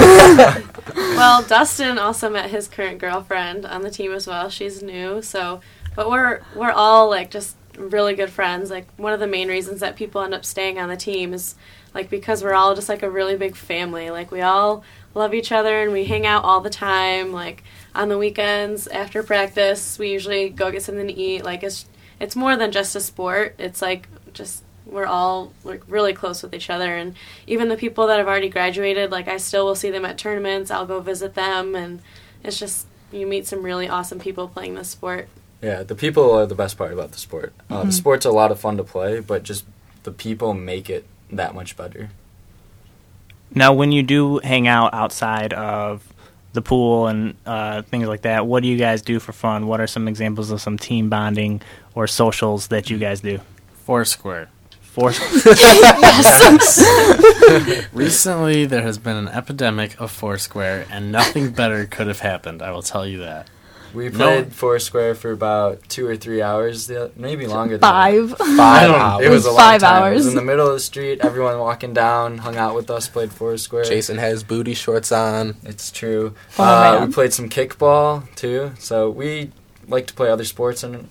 [0.94, 4.48] Well, Dustin also met his current girlfriend on the team as well.
[4.48, 5.60] She's new, so
[5.94, 8.70] but we're we're all like just really good friends.
[8.70, 11.54] Like one of the main reasons that people end up staying on the team is
[11.94, 14.10] like because we're all just like a really big family.
[14.10, 17.32] Like we all love each other and we hang out all the time.
[17.32, 17.62] Like
[17.94, 21.44] on the weekends after practice, we usually go get something to eat.
[21.44, 21.86] Like it's
[22.20, 23.54] it's more than just a sport.
[23.58, 27.14] It's like just we're all like really close with each other and
[27.46, 30.72] even the people that have already graduated like i still will see them at tournaments
[30.72, 32.00] i'll go visit them and
[32.42, 35.28] it's just you meet some really awesome people playing this sport
[35.62, 37.52] Yeah, the people are the best part about the sport.
[37.70, 39.64] Uh, the sport's a lot of fun to play, but just
[40.02, 42.10] the people make it that much better.
[43.54, 46.12] Now, when you do hang out outside of
[46.52, 49.68] the pool and uh, things like that, what do you guys do for fun?
[49.68, 51.62] What are some examples of some team bonding
[51.94, 53.38] or socials that you guys do?
[53.84, 54.48] Foursquare.
[54.80, 55.08] For
[57.92, 62.60] Recently, there has been an epidemic of Foursquare, and nothing better could have happened.
[62.60, 63.48] I will tell you that.
[63.94, 64.16] We No.
[64.26, 67.74] played Foursquare for about two or three hours, maybe longer.
[67.78, 68.30] Than Five.
[68.30, 68.38] that.
[68.56, 69.22] Five hours.
[69.22, 70.02] It It was was a long five time.
[70.02, 70.16] It hours.
[70.18, 71.20] was in the middle of the street.
[71.22, 73.84] Everyone walking down, hung out with us, played Foursquare.
[73.84, 75.56] Jason has booty shorts on.
[75.64, 76.34] It's true.
[76.58, 77.08] Oh, uh, man.
[77.08, 78.72] we played some kickball too.
[78.78, 79.50] So we
[79.88, 81.08] like to play other sports, and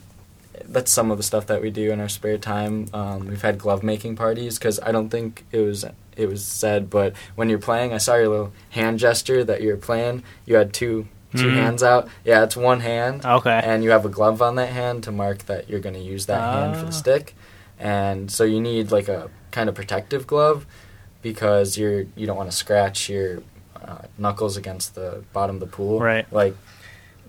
[0.66, 2.88] that's some of the stuff that we do in our spare time.
[2.94, 5.86] Um, we've had glove making parties because I don't think it was
[6.18, 9.78] it was said, but when you're playing, I saw your little hand gesture that you're
[9.78, 10.24] playing.
[10.46, 11.54] You had two two Mhm.
[11.56, 12.08] hands out.
[12.24, 13.62] Yeah, it's one hand, Okay.
[13.64, 16.26] and you have a glove on that hand to mark that you're going to use
[16.28, 16.86] that hand for Ah.
[16.88, 17.36] the stick.
[17.80, 20.66] And so you need like a kind of protective glove
[21.22, 23.40] because you're you don't want to scratch your
[23.84, 26.00] uh, knuckles against the bottom of the pool.
[26.00, 26.26] Right.
[26.32, 26.56] Like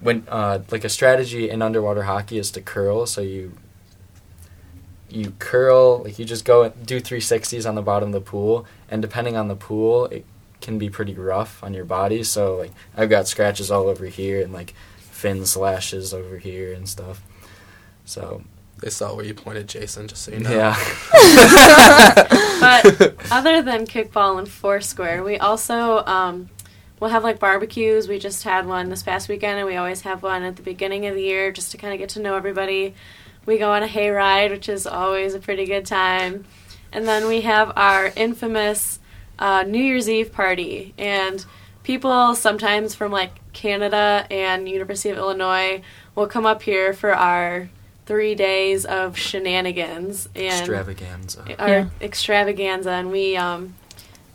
[0.01, 3.07] when uh, like a strategy in underwater hockey is to curl.
[3.07, 3.53] So you
[5.09, 8.67] you curl like you just go and do 360s on the bottom of the pool,
[8.91, 10.25] and depending on the pool, it
[10.63, 12.23] can be pretty rough on your body.
[12.23, 16.89] So like I've got scratches all over here and like fin slashes over here and
[16.89, 17.21] stuff.
[18.05, 18.43] So
[18.81, 20.09] They saw where you pointed, Jason.
[20.09, 20.51] Just so you know.
[20.51, 20.77] yeah.
[22.61, 26.49] But other than kickball and foursquare, we also um,
[27.01, 28.07] we'll have like barbecues.
[28.09, 31.07] We just had one this past weekend, and we always have one at the beginning
[31.07, 32.95] of the year just to kind of get to know everybody.
[33.47, 36.45] We go on a hayride, which is always a pretty good time,
[36.93, 39.01] and then we have our infamous
[39.39, 41.45] uh, New Year's Eve party, and
[41.83, 45.83] people sometimes from like Canada and University of Illinois
[46.15, 47.69] will come up here for our
[48.07, 51.45] three days of shenanigans and Extravaganza.
[51.59, 51.87] our Yeah.
[52.01, 53.75] extravaganza and we um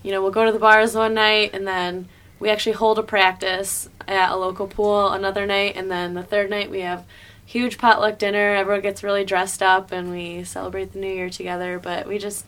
[0.03, 2.07] you know we'll go to the bars one night and then
[2.39, 6.49] we actually hold a practice at a local pool another night and then the third
[6.49, 7.03] night we have
[7.45, 11.77] huge potluck dinner everyone gets really dressed up and we celebrate the new year together
[11.77, 12.45] but we just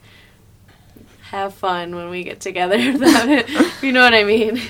[1.30, 2.76] have fun when we get together
[3.82, 4.60] you know what i mean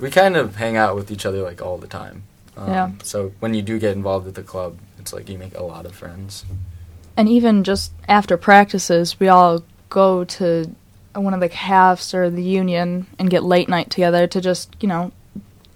[0.00, 2.22] we kind of hang out with each other like all the time.
[2.56, 2.90] Um, Yeah.
[3.02, 5.86] So when you do get involved with the club, it's like you make a lot
[5.86, 6.44] of friends.
[7.16, 10.74] And even just after practices, we all go to
[11.14, 14.88] one of the halves or the union and get late night together to just, you
[14.88, 15.12] know,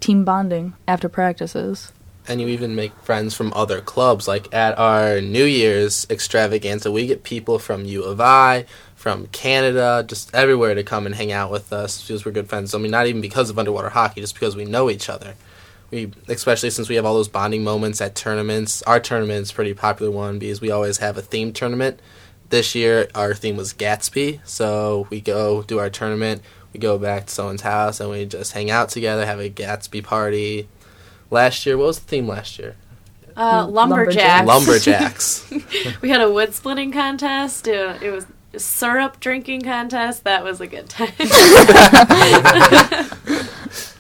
[0.00, 1.92] team bonding after practices.
[2.29, 4.29] and you even make friends from other clubs.
[4.29, 8.66] Like at our New Year's extravaganza, we get people from U of I,
[9.00, 12.74] from Canada, just everywhere to come and hang out with us because we're good friends.
[12.74, 15.36] I mean, not even because of underwater hockey, just because we know each other.
[15.90, 18.82] We, especially since we have all those bonding moments at tournaments.
[18.82, 21.98] Our tournament's a pretty popular one because we always have a theme tournament.
[22.50, 26.42] This year, our theme was Gatsby, so we go do our tournament.
[26.74, 30.04] We go back to someone's house and we just hang out together, have a Gatsby
[30.04, 30.68] party.
[31.30, 32.76] Last year, what was the theme last year?
[33.36, 34.46] uh, Lumberjacks.
[34.46, 36.00] lumberjacks Lumberjacks.
[36.02, 40.60] we had a wood splitting contest it, it was a syrup drinking contest that was
[40.60, 41.12] a good time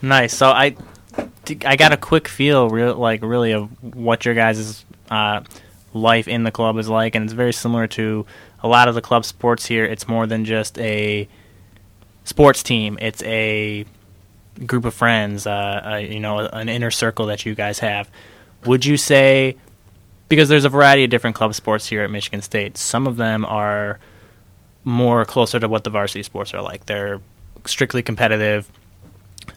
[0.02, 0.36] Nice.
[0.36, 0.76] So I,
[1.64, 5.42] I got a quick feel, real like really of what your guys' uh,
[5.92, 8.26] life in the club is like, and it's very similar to
[8.62, 9.84] a lot of the club sports here.
[9.84, 11.28] It's more than just a
[12.24, 12.98] sports team.
[13.00, 13.84] It's a
[14.66, 18.10] group of friends, uh, uh, you know, an inner circle that you guys have.
[18.66, 19.56] Would you say,
[20.28, 23.44] because there's a variety of different club sports here at Michigan State, some of them
[23.44, 23.98] are
[24.84, 26.86] more closer to what the varsity sports are like.
[26.86, 27.20] They're
[27.64, 28.70] strictly competitive.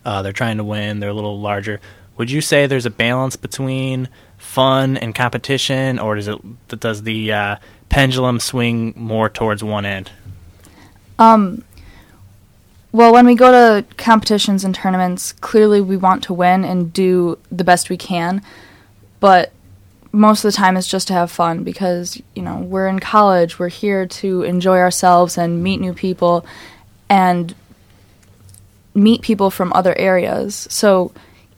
[0.05, 0.99] Uh, they're trying to win.
[0.99, 1.79] They're a little larger.
[2.17, 6.39] Would you say there's a balance between fun and competition, or does it
[6.79, 7.55] does the uh,
[7.89, 10.12] pendulum swing more towards one end?
[11.17, 11.63] Um,
[12.91, 17.39] well, when we go to competitions and tournaments, clearly we want to win and do
[17.51, 18.41] the best we can.
[19.19, 19.53] But
[20.13, 23.58] most of the time it's just to have fun because, you know, we're in college,
[23.58, 26.45] we're here to enjoy ourselves and meet new people
[27.10, 27.54] and
[28.93, 30.67] meet people from other areas.
[30.69, 31.12] So,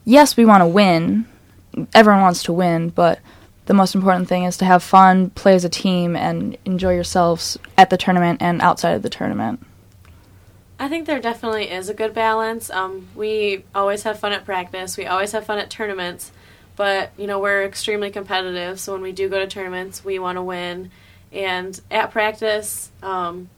[0.05, 1.25] yes, we want to win.
[1.93, 3.19] Everyone wants to win, but
[3.65, 7.57] the most important thing is to have fun, play as a team, and enjoy yourselves
[7.77, 9.61] at the tournament and outside of the tournament.
[10.79, 12.69] I think there definitely is a good balance.
[12.69, 14.97] Um, we always have fun at practice.
[14.97, 16.31] We always have fun at tournaments,
[16.75, 18.79] but you know we're extremely competitive.
[18.79, 20.91] So when we do go to tournaments, we want to win.
[21.31, 23.49] And at practice, um,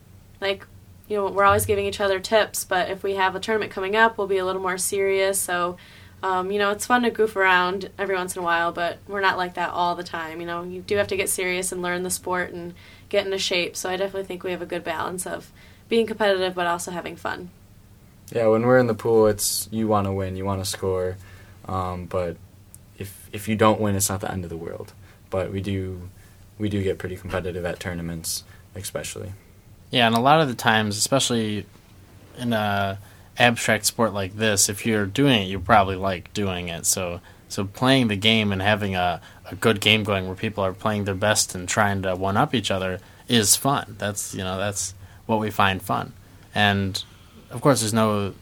[0.41, 0.65] like
[1.08, 2.65] you know, we're always giving each other tips.
[2.65, 5.39] But if we have a tournament coming up, we'll be a little more serious.
[5.39, 5.77] So
[6.23, 9.21] um, you know, it's fun to goof around every once in a while, but we're
[9.21, 10.41] not like that all the time.
[10.41, 12.73] You know, you do have to get serious and learn the sport and
[13.10, 13.75] get into shape.
[13.75, 15.51] So I definitely think we have a good balance of
[15.89, 17.49] being competitive but also having fun.
[18.32, 21.15] Yeah, when we're in the pool, it's you want to win, you want to score,
[21.65, 22.36] um, but
[22.97, 24.93] if if you don't win, it's not the end of the world.
[25.29, 26.10] But we do
[26.58, 28.43] we do get pretty competitive at tournaments,
[28.75, 29.33] especially.
[29.91, 31.65] Yeah, and a lot of the times, especially
[32.37, 33.00] in a
[33.37, 36.85] abstract sport like this, if you're doing it, you probably like doing it.
[36.85, 40.73] So so playing the game and having a, a good game going where people are
[40.73, 43.95] playing their best and trying to one up each other is fun.
[43.98, 44.93] That's you know, that's
[45.25, 46.13] what we find fun.
[46.54, 47.02] And
[47.50, 48.33] of course there's no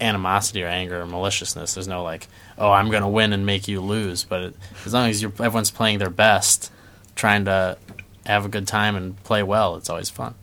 [0.00, 1.74] animosity or anger or maliciousness.
[1.74, 2.28] There's no like,
[2.58, 4.24] oh, I'm going to win and make you lose.
[4.24, 6.70] But it, as long as everyone's playing their best,
[7.14, 7.78] trying to
[8.26, 9.76] have a good time and play well.
[9.76, 10.34] It's always fun.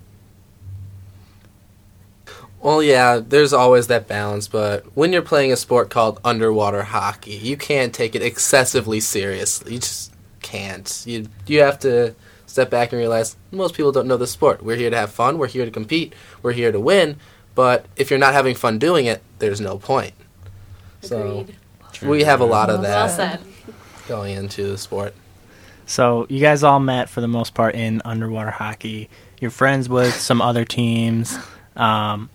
[2.62, 7.36] Well, yeah, there's always that balance, but when you're playing a sport called underwater hockey,
[7.36, 9.74] you can't take it excessively seriously.
[9.74, 11.04] You just can't.
[11.06, 14.64] You you have to step back and realize most people don't know the sport.
[14.64, 15.38] We're here to have fun.
[15.38, 16.14] We're here to compete.
[16.41, 17.18] We're here to win.
[17.56, 20.14] But if you're not having fun doing it, there's no point.
[21.01, 21.45] So
[21.95, 22.10] Agreed.
[22.10, 23.41] we have a lot of that said.
[24.08, 25.14] going into the sport.
[25.86, 29.10] So you guys all met for the most part in underwater hockey.
[29.39, 31.38] You're friends with some other teams.
[31.76, 32.30] Um,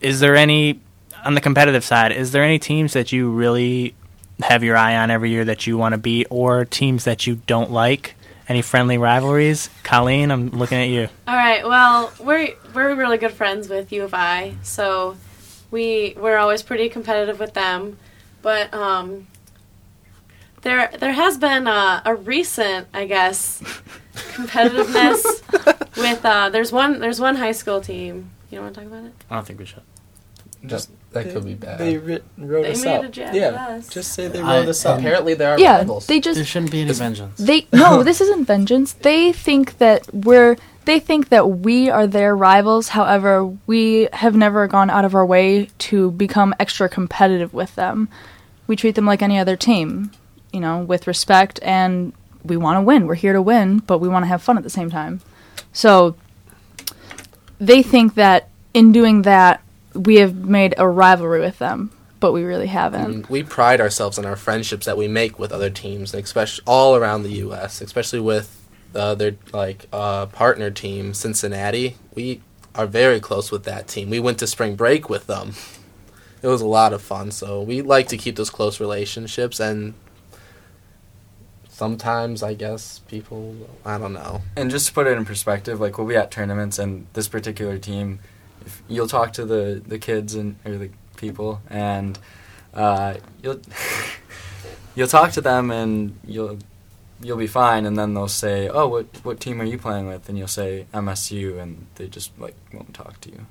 [0.00, 0.80] is there any
[1.24, 2.12] on the competitive side?
[2.12, 3.94] Is there any teams that you really
[4.42, 7.36] have your eye on every year that you want to beat, or teams that you
[7.46, 8.14] don't like?
[8.50, 9.70] Any friendly rivalries?
[9.84, 11.08] Colleen, I'm looking at you.
[11.28, 11.64] All right.
[11.64, 15.16] Well, we're we're really good friends with U of I, so
[15.70, 17.96] we we're always pretty competitive with them.
[18.42, 19.28] But um,
[20.62, 23.60] there there has been a, a recent, I guess,
[24.14, 25.22] competitiveness
[25.96, 28.32] with uh, there's one there's one high school team.
[28.50, 29.12] You don't want to talk about it?
[29.30, 29.82] I don't think we should.
[30.66, 31.78] Just that could be bad.
[31.78, 33.04] They writ- wrote They us made up.
[33.04, 33.88] a jab yeah, us.
[33.88, 34.98] just say they I- wrote us up.
[34.98, 36.06] Apparently, there are Yeah, rivals.
[36.06, 37.36] they There just shouldn't be any vengeance.
[37.38, 38.92] they no, this isn't vengeance.
[38.92, 40.56] They think that we're
[40.86, 42.88] they think that we are their rivals.
[42.90, 48.08] However, we have never gone out of our way to become extra competitive with them.
[48.66, 50.10] We treat them like any other team,
[50.52, 52.12] you know, with respect and
[52.44, 53.06] we want to win.
[53.06, 55.20] We're here to win, but we want to have fun at the same time.
[55.72, 56.16] So
[57.58, 59.60] they think that in doing that
[59.94, 63.04] we have made a rivalry with them, but we really haven't.
[63.04, 66.64] And we pride ourselves on our friendships that we make with other teams, and especially
[66.66, 68.56] all around the U.S., especially with
[68.92, 71.96] the other like uh, partner team, Cincinnati.
[72.14, 72.40] We
[72.74, 74.10] are very close with that team.
[74.10, 75.54] We went to spring break with them.
[76.42, 77.30] It was a lot of fun.
[77.32, 79.94] So we like to keep those close relationships, and
[81.68, 84.42] sometimes I guess people, I don't know.
[84.56, 87.78] And just to put it in perspective, like we'll be at tournaments, and this particular
[87.78, 88.20] team,
[88.64, 92.18] if you'll talk to the the kids and or the people, and
[92.74, 93.60] uh, you'll
[94.94, 96.58] you'll talk to them, and you'll
[97.22, 97.86] you'll be fine.
[97.86, 100.86] And then they'll say, "Oh, what what team are you playing with?" And you'll say
[100.92, 103.46] MSU, and they just like won't talk to you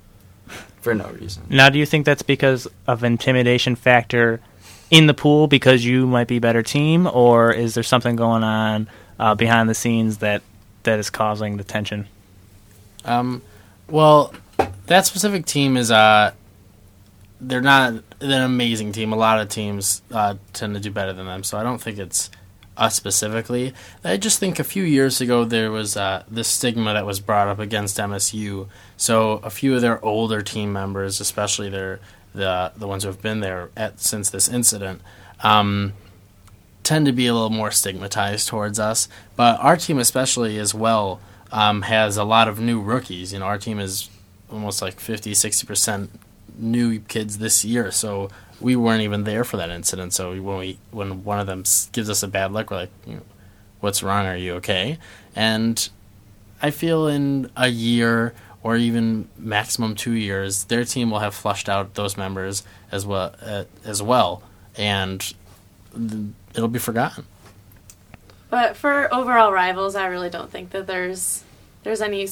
[0.82, 1.44] for no reason.
[1.50, 4.42] Now, do you think that's because of intimidation factor
[4.90, 8.44] in the pool because you might be a better team, or is there something going
[8.44, 8.90] on
[9.20, 10.42] uh, behind the scenes that
[10.84, 12.08] that is causing the tension?
[13.06, 13.42] Um,
[13.90, 14.34] well,
[14.90, 16.34] that specific team is uh,
[17.40, 19.14] they're not an amazing team.
[19.14, 22.00] A lot of teams uh, tend to do better than them, so I don't think
[22.00, 22.32] it's
[22.76, 23.74] us specifically.
[24.04, 27.48] I just think a few years ago there was uh, this stigma that was brought
[27.48, 28.68] up against MSU.
[28.98, 32.00] So a few of their older team members, especially their
[32.34, 35.02] the the ones who have been there at since this incident.
[35.42, 35.94] Um,
[36.84, 39.08] tend to be a little more stigmatized towards us.
[39.36, 41.22] But our team, especially as well,
[41.52, 43.34] um, has a lot of new rookies.
[43.34, 44.10] You know, our team is
[44.52, 46.10] almost like 50, 60%
[46.58, 47.92] new kids this year.
[47.92, 48.30] So
[48.60, 50.14] we weren't even there for that incident.
[50.14, 52.92] So when we when one of them gives us a bad look, we're like,
[53.80, 54.26] "What's wrong?
[54.26, 54.98] Are you okay?"
[55.36, 55.90] And
[56.62, 61.70] I feel in a year or even maximum two years, their team will have flushed
[61.70, 64.44] out those members as well uh, as well,
[64.76, 65.34] and
[66.54, 67.26] it'll be forgotten.
[68.50, 71.44] But for overall rivals, I really don't think that there's
[71.84, 72.28] there's any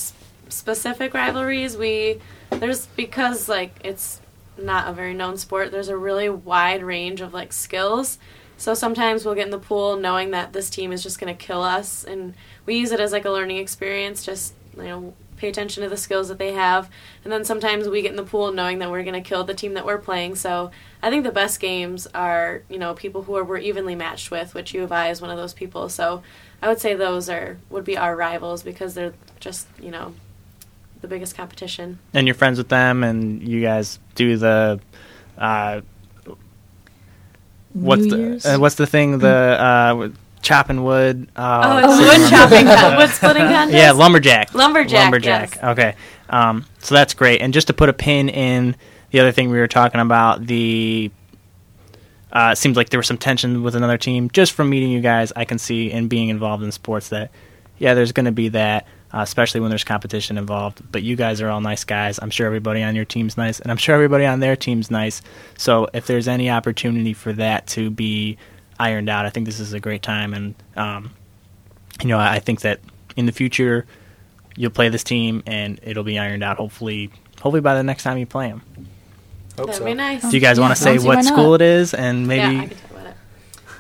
[0.50, 1.78] specific rivalries.
[1.78, 2.20] We
[2.52, 4.22] there's because like it's
[4.58, 5.72] not a very known sport.
[5.72, 8.18] There's a really wide range of like skills.
[8.58, 11.46] So sometimes we'll get in the pool knowing that this team is just going to
[11.46, 12.34] kill us, and
[12.66, 14.26] we use it as like a learning experience.
[14.26, 16.90] Just you know, pay attention to the skills that they have,
[17.24, 19.54] and then sometimes we get in the pool knowing that we're going to kill the
[19.54, 20.36] team that we're playing.
[20.36, 20.72] So
[21.04, 24.56] I think the best games are you know people who are we're evenly matched with,
[24.56, 25.88] which U of I is one of those people.
[25.88, 26.24] So
[26.62, 30.16] I would say those are would be our rivals because they're just you know
[31.02, 32.00] the biggest competition.
[32.14, 34.80] And you're friends with them, and you guys do the.
[35.38, 35.82] Uh,
[37.74, 38.46] what's New the Year's?
[38.46, 40.10] uh, what's the thing the uh,
[40.42, 41.30] chopping wood?
[41.36, 43.74] Oh, Uh, it's wood chopping, con- wood splitting contest.
[43.74, 44.54] yeah, lumberjack.
[44.54, 45.56] Lumberjack, Lumberjack.
[45.56, 45.64] yes.
[45.64, 45.96] Okay.
[46.30, 47.42] Um, so that's great.
[47.42, 48.76] And just to put a pin in
[49.12, 51.12] the other thing we were talking about, the
[52.32, 54.30] uh, it seems like there was some tension with another team.
[54.32, 57.32] Just from meeting you guys, I can see and being involved in sports that,
[57.78, 60.82] yeah, there's going to be that, uh, especially when there's competition involved.
[60.92, 62.20] But you guys are all nice guys.
[62.22, 65.22] I'm sure everybody on your team's nice, and I'm sure everybody on their team's nice.
[65.58, 68.38] So if there's any opportunity for that to be
[68.80, 70.34] ironed out, I think this is a great time.
[70.34, 71.12] And um,
[72.02, 72.80] you know, I I think that
[73.16, 73.86] in the future
[74.58, 76.58] you'll play this team and it'll be ironed out.
[76.58, 78.62] Hopefully, hopefully by the next time you play them.
[79.56, 79.86] Hope That'd so.
[79.86, 80.22] be nice.
[80.22, 82.56] Do you guys want to say what school it is and maybe?
[82.56, 83.16] yeah, I can talk about it.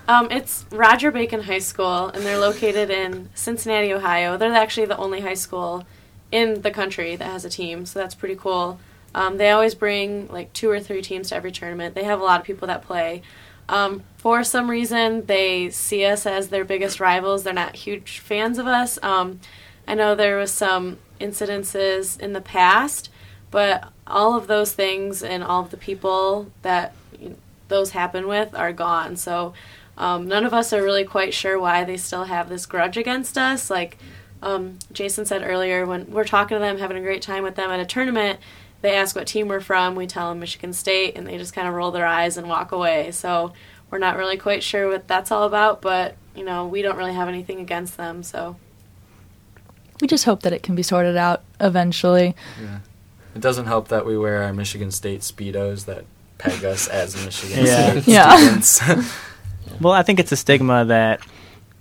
[0.07, 4.37] Um, it's Roger Bacon High School, and they're located in Cincinnati, Ohio.
[4.37, 5.85] They're actually the only high school
[6.31, 8.79] in the country that has a team, so that's pretty cool.
[9.13, 11.93] Um, they always bring like two or three teams to every tournament.
[11.93, 13.21] They have a lot of people that play.
[13.67, 17.43] Um, for some reason, they see us as their biggest rivals.
[17.43, 18.97] They're not huge fans of us.
[19.03, 19.41] Um,
[19.85, 23.09] I know there was some incidences in the past,
[23.51, 27.35] but all of those things and all of the people that you know,
[27.67, 29.17] those happen with are gone.
[29.17, 29.53] So
[29.97, 33.37] um, none of us are really quite sure why they still have this grudge against
[33.37, 33.69] us.
[33.69, 33.97] Like
[34.41, 37.69] um, Jason said earlier, when we're talking to them, having a great time with them
[37.71, 38.39] at a tournament,
[38.81, 39.95] they ask what team we're from.
[39.95, 42.71] We tell them Michigan State, and they just kind of roll their eyes and walk
[42.71, 43.09] away.
[43.11, 43.53] So
[43.89, 47.13] we're not really quite sure what that's all about, but you know, we don't really
[47.13, 48.21] have anything against them.
[48.21, 48.55] So
[49.99, 52.35] We just hope that it can be sorted out eventually.
[52.61, 52.79] Yeah.
[53.33, 56.05] It doesn't help that we wear our Michigan State speedos that
[56.37, 57.91] peg us as Michigan Yeah.
[58.01, 58.35] State Yeah.
[58.59, 58.81] students.
[59.79, 61.21] Well, I think it's a stigma that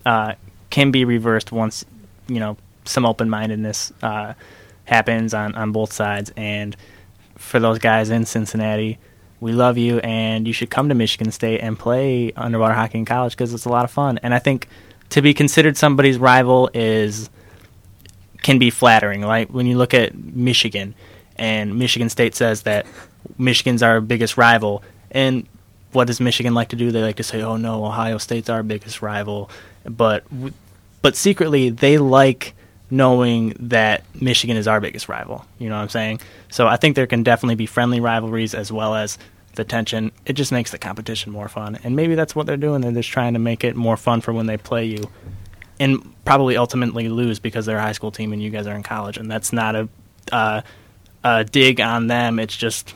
[0.04, 0.34] uh,
[0.70, 1.84] can be reversed once
[2.28, 4.34] you know some open mindedness uh,
[4.84, 6.32] happens on on both sides.
[6.36, 6.76] And
[7.36, 8.98] for those guys in Cincinnati,
[9.40, 13.04] we love you, and you should come to Michigan State and play underwater hockey in
[13.04, 14.18] college because it's a lot of fun.
[14.22, 14.68] And I think
[15.10, 17.30] to be considered somebody's rival is
[18.42, 19.22] can be flattering.
[19.22, 20.94] Like when you look at Michigan,
[21.36, 22.86] and Michigan State says that
[23.38, 25.46] Michigan's our biggest rival, and
[25.96, 26.92] what does Michigan like to do?
[26.92, 29.50] They like to say, "Oh no, Ohio State's our biggest rival,"
[29.84, 30.24] but
[31.02, 32.54] but secretly they like
[32.90, 35.44] knowing that Michigan is our biggest rival.
[35.58, 36.20] You know what I'm saying?
[36.50, 39.18] So I think there can definitely be friendly rivalries as well as
[39.54, 40.12] the tension.
[40.26, 42.82] It just makes the competition more fun, and maybe that's what they're doing.
[42.82, 45.10] They're just trying to make it more fun for when they play you,
[45.80, 48.82] and probably ultimately lose because they're a high school team and you guys are in
[48.82, 49.88] college, and that's not a
[50.30, 50.60] uh,
[51.24, 52.38] a dig on them.
[52.38, 52.94] It's just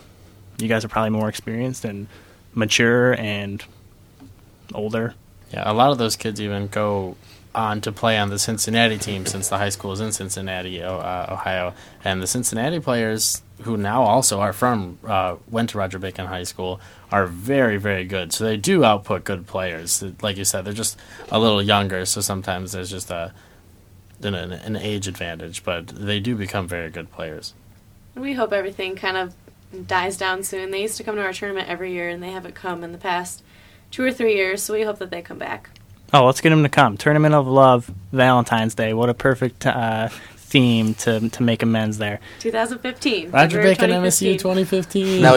[0.58, 2.06] you guys are probably more experienced and
[2.60, 3.64] mature and
[4.72, 5.14] older.
[5.52, 7.16] Yeah, a lot of those kids even go
[7.52, 11.32] on to play on the Cincinnati team since the high school is in Cincinnati, uh,
[11.32, 11.74] Ohio.
[12.04, 16.44] And the Cincinnati players, who now also are from, uh, went to Roger Bacon High
[16.44, 16.80] School,
[17.10, 18.32] are very, very good.
[18.32, 20.04] So they do output good players.
[20.22, 20.96] Like you said, they're just
[21.32, 23.32] a little younger, so sometimes there's just a
[24.22, 27.54] an, an an age advantage, but they do become very good players.
[28.14, 29.34] we hope everything kind of
[29.86, 30.70] dies down soon.
[30.70, 32.98] They used to come to our tournament every year, and they haven't come in the
[32.98, 33.42] past
[33.90, 34.62] two or three years.
[34.62, 35.70] So we hope that they come back.
[36.12, 36.96] Oh, let's get them to come.
[36.96, 38.94] Tournament of Love, Valentine's Day.
[38.94, 42.18] What a perfect uh, theme to to make amends there.
[42.40, 43.30] 2015.
[43.30, 45.18] Roger February Bacon MSU 2015.
[45.18, 45.22] 2015.
[45.22, 45.34] Now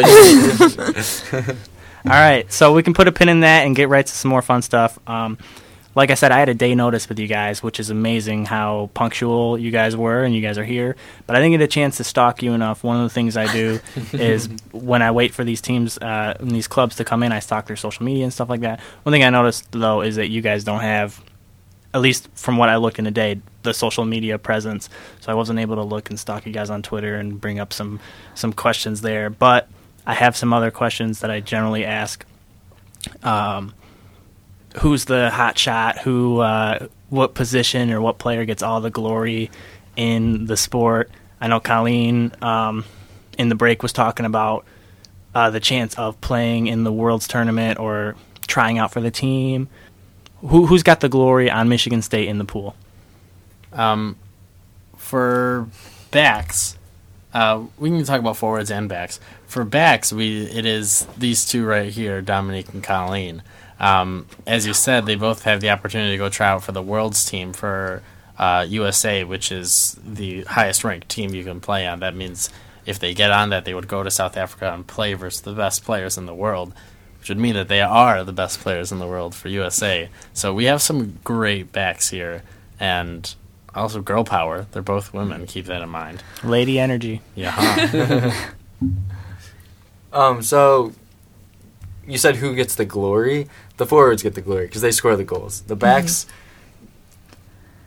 [1.44, 1.54] we
[2.06, 4.30] All right, so we can put a pin in that and get right to some
[4.30, 5.00] more fun stuff.
[5.08, 5.38] Um,
[5.96, 8.89] like I said, I had a day notice with you guys, which is amazing how
[8.94, 10.96] punctual you guys were, and you guys are here.
[11.28, 12.84] But I didn't get a chance to stalk you enough.
[12.84, 13.80] One of the things I do
[14.14, 17.39] is when I wait for these teams, uh, and these clubs to come in, I
[17.39, 18.80] stalk their social media and stuff like that.
[19.04, 21.22] One thing I noticed though is that you guys don't have,
[21.94, 24.89] at least from what I looked in a day, the social media presence.
[25.22, 27.72] So I wasn't able to look and stalk you guys on Twitter and bring up
[27.72, 28.00] some
[28.34, 29.30] some questions there.
[29.30, 29.70] But
[30.06, 32.26] I have some other questions that I generally ask.
[33.22, 33.74] Um,
[34.78, 35.99] who's the hot shot?
[35.99, 39.51] Who, uh, what position or what player gets all the glory
[39.95, 41.11] in the sport?
[41.39, 42.86] I know Colleen um,
[43.38, 44.65] in the break was talking about
[45.36, 48.15] uh, the chance of playing in the World's tournament or
[48.47, 49.67] trying out for the team.
[50.41, 52.76] Who, who's got the glory on Michigan State in the pool?
[53.71, 54.17] Um,
[54.97, 55.67] for
[56.11, 56.78] backs,
[57.34, 59.19] uh, we can talk about forwards and backs.
[59.47, 63.41] For backs, we it is these two right here, Dominique and Colleen.
[63.80, 66.82] Um, as you said, they both have the opportunity to go try out for the
[66.82, 68.01] world's team for
[68.38, 71.99] uh, USA, which is the highest ranked team you can play on.
[71.99, 72.49] That means
[72.86, 75.53] if they get on that, they would go to South Africa and play versus the
[75.53, 76.74] best players in the world,
[77.19, 80.09] which would mean that they are the best players in the world for USA.
[80.34, 82.43] So we have some great backs here,
[82.80, 83.34] and
[83.76, 84.67] also girl power.
[84.71, 85.45] They're both women.
[85.47, 86.24] Keep that in mind.
[86.43, 87.21] Lady Energy.
[87.36, 87.51] Yeah.
[87.51, 88.32] huh?
[90.13, 90.93] Um, so
[92.08, 93.47] you said who gets the glory?
[93.78, 95.62] The forwards get the glory because they score the goals.
[95.62, 97.36] The backs, mm-hmm.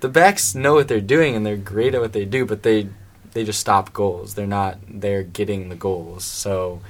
[0.00, 2.88] the backs know what they're doing and they're great at what they do, but they
[3.32, 4.34] they just stop goals.
[4.34, 6.24] They're not they're getting the goals.
[6.24, 6.80] So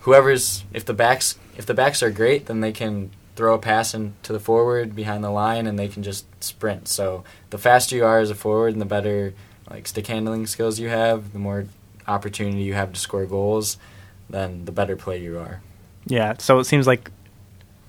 [0.00, 3.94] whoever's if the backs if the backs are great, then they can throw a pass
[3.94, 6.88] into the forward behind the line and they can just sprint.
[6.88, 9.34] So the faster you are as a forward and the better
[9.70, 11.66] like stick handling skills you have, the more
[12.06, 13.78] opportunity you have to score goals,
[14.28, 15.62] then the better player you are.
[16.06, 17.10] Yeah, so it seems like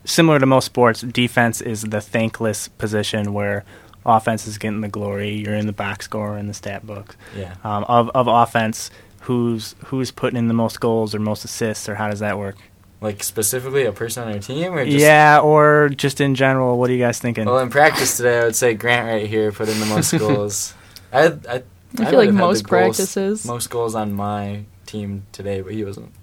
[0.06, 3.66] similar to most sports, defense is the thankless position where
[4.06, 5.32] offense is getting the glory.
[5.32, 7.16] You're in the box score in the stat book.
[7.36, 7.56] Yeah.
[7.64, 8.92] Um, of of offense,
[9.22, 12.58] who's who's putting in the most goals or most assists, or how does that work?
[13.02, 16.90] Like specifically a person on your team, or just yeah, or just in general, what
[16.90, 17.46] are you guys thinking?
[17.46, 20.74] Well, in practice today, I would say Grant right here put in the most goals.
[21.12, 21.64] I, I, I
[22.00, 23.46] I feel like have had the most goals- practices.
[23.46, 26.14] most goals on my team today, but he wasn't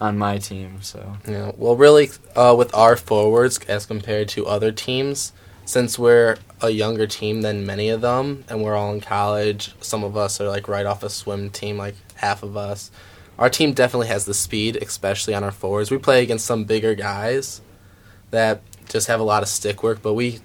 [0.00, 0.82] on my team.
[0.82, 5.32] So Yeah, well, really, uh, with our forwards as compared to other teams,
[5.64, 10.04] since we're a younger team than many of them, and we're all in college, some
[10.04, 12.90] of us are like right off a swim team, like half of us.
[13.38, 15.90] Our team definitely has the speed, especially on our forwards.
[15.90, 17.60] We play against some bigger guys
[18.30, 20.40] that just have a lot of stick work, but we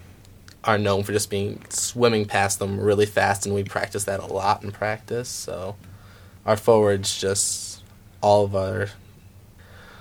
[0.64, 4.26] are known for just being swimming past them really fast, and we practice that a
[4.26, 5.30] lot in practice.
[5.30, 5.76] So
[6.46, 7.84] our forwards just
[8.22, 8.90] all of our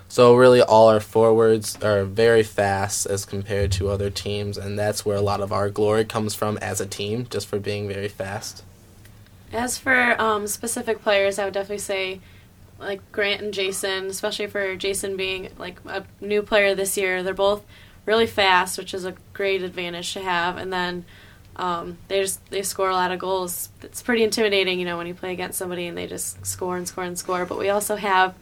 [0.09, 5.05] so really, all our forwards are very fast as compared to other teams, and that's
[5.05, 8.09] where a lot of our glory comes from as a team, just for being very
[8.09, 8.65] fast.
[9.53, 12.21] As for um, specific players, I would definitely say
[12.79, 17.23] like Grant and Jason, especially for Jason being like a new player this year.
[17.23, 17.65] They're both
[18.07, 20.57] really fast, which is a great advantage to have.
[20.57, 21.05] And then
[21.57, 23.71] um, they just they score a lot of goals.
[23.83, 26.87] It's pretty intimidating, you know, when you play against somebody and they just score and
[26.87, 27.45] score and score.
[27.45, 28.35] But we also have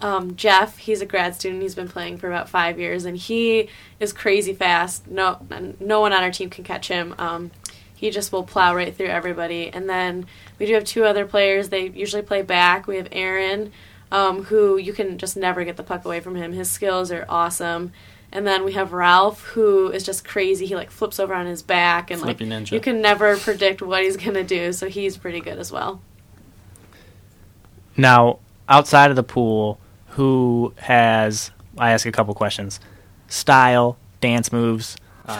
[0.00, 0.78] um, Jeff.
[0.78, 1.62] He's a grad student.
[1.62, 3.68] He's been playing for about five years, and he
[3.98, 5.08] is crazy fast.
[5.08, 5.46] No,
[5.80, 7.14] no one on our team can catch him.
[7.18, 7.50] Um,
[7.96, 9.70] he just will plow right through everybody.
[9.70, 10.26] And then
[10.58, 11.70] we do have two other players.
[11.70, 12.86] They usually play back.
[12.86, 13.72] We have Aaron,
[14.12, 16.52] um, who you can just never get the puck away from him.
[16.52, 17.92] His skills are awesome.
[18.32, 20.66] And then we have Ralph, who is just crazy.
[20.66, 22.72] He like flips over on his back, and like ninja.
[22.72, 24.72] you can never predict what he's gonna do.
[24.72, 26.02] So he's pretty good as well.
[27.96, 29.78] Now, outside of the pool,
[30.16, 31.50] who has?
[31.78, 32.80] I ask a couple questions.
[33.28, 34.96] Style, dance moves.
[35.28, 35.36] All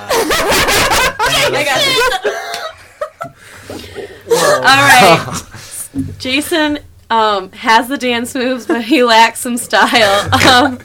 [4.62, 5.42] right.
[6.18, 10.28] Jason um, has the dance moves, but he lacks some style.
[10.46, 10.78] Um,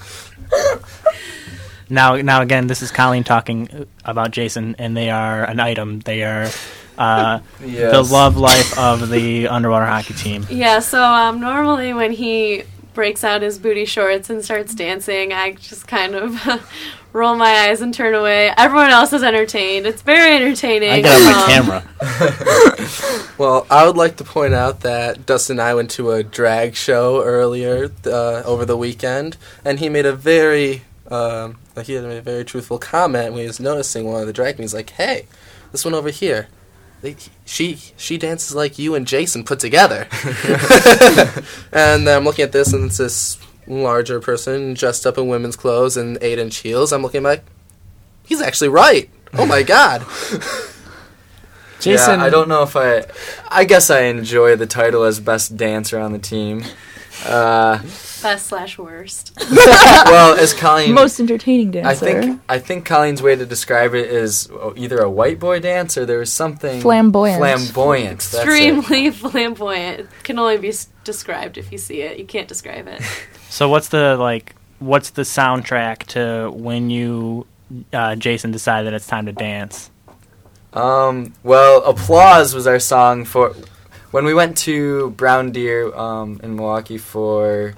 [1.90, 6.00] Now, now again, this is Colleen talking about Jason, and they are an item.
[6.00, 6.48] They are
[6.98, 10.46] uh, the love life of the underwater hockey team.
[10.50, 12.64] yeah, so um, normally when he
[12.94, 16.70] breaks out his booty shorts and starts dancing, I just kind of
[17.14, 18.52] roll my eyes and turn away.
[18.58, 19.86] Everyone else is entertained.
[19.86, 20.92] It's very entertaining.
[20.92, 21.42] I got on my
[21.78, 22.88] Um, camera.
[23.38, 26.76] Well, I would like to point out that Dustin and I went to a drag
[26.76, 29.36] show earlier uh, over the weekend,
[29.66, 33.42] and he made a very, um, like he had made a very truthful comment when
[33.42, 34.76] he was noticing one of the drag queens.
[34.76, 35.26] Like, hey,
[35.72, 36.50] this one over here,
[37.02, 40.08] they, she she dances like you and Jason put together.
[41.72, 43.38] and I'm looking at this, and it's this
[43.68, 46.92] larger person dressed up in women's clothes and eight inch heels.
[46.92, 47.44] I'm looking like,
[48.26, 49.10] he's actually right.
[49.34, 50.06] Oh my god.
[51.80, 53.06] Jason, yeah, I don't know if I.
[53.50, 56.64] I guess I enjoy the title as best dancer on the team.
[57.26, 57.80] Uh,
[58.22, 59.32] Best slash worst.
[59.52, 61.90] well, as Colleen, Most entertaining dancer.
[61.90, 65.98] I think I think Colleen's way to describe it is either a white boy dance
[65.98, 67.40] or there was something Flamboyant.
[67.40, 68.20] Flamboyant.
[68.20, 68.40] That's it.
[68.48, 70.10] Extremely flamboyant.
[70.24, 72.20] Can only be s- described if you see it.
[72.20, 73.02] You can't describe it.
[73.50, 74.56] So what's the like?
[74.80, 77.46] What's the soundtrack to when you,
[77.92, 79.92] uh, Jason, decide that it's time to dance?
[80.72, 83.54] Um, well, applause was our song for
[84.12, 87.76] when we went to Brown Deer um, in Milwaukee for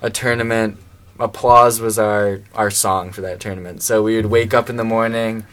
[0.00, 0.78] a tournament.
[1.18, 3.82] Applause was our our song for that tournament.
[3.82, 5.44] So we would wake up in the morning.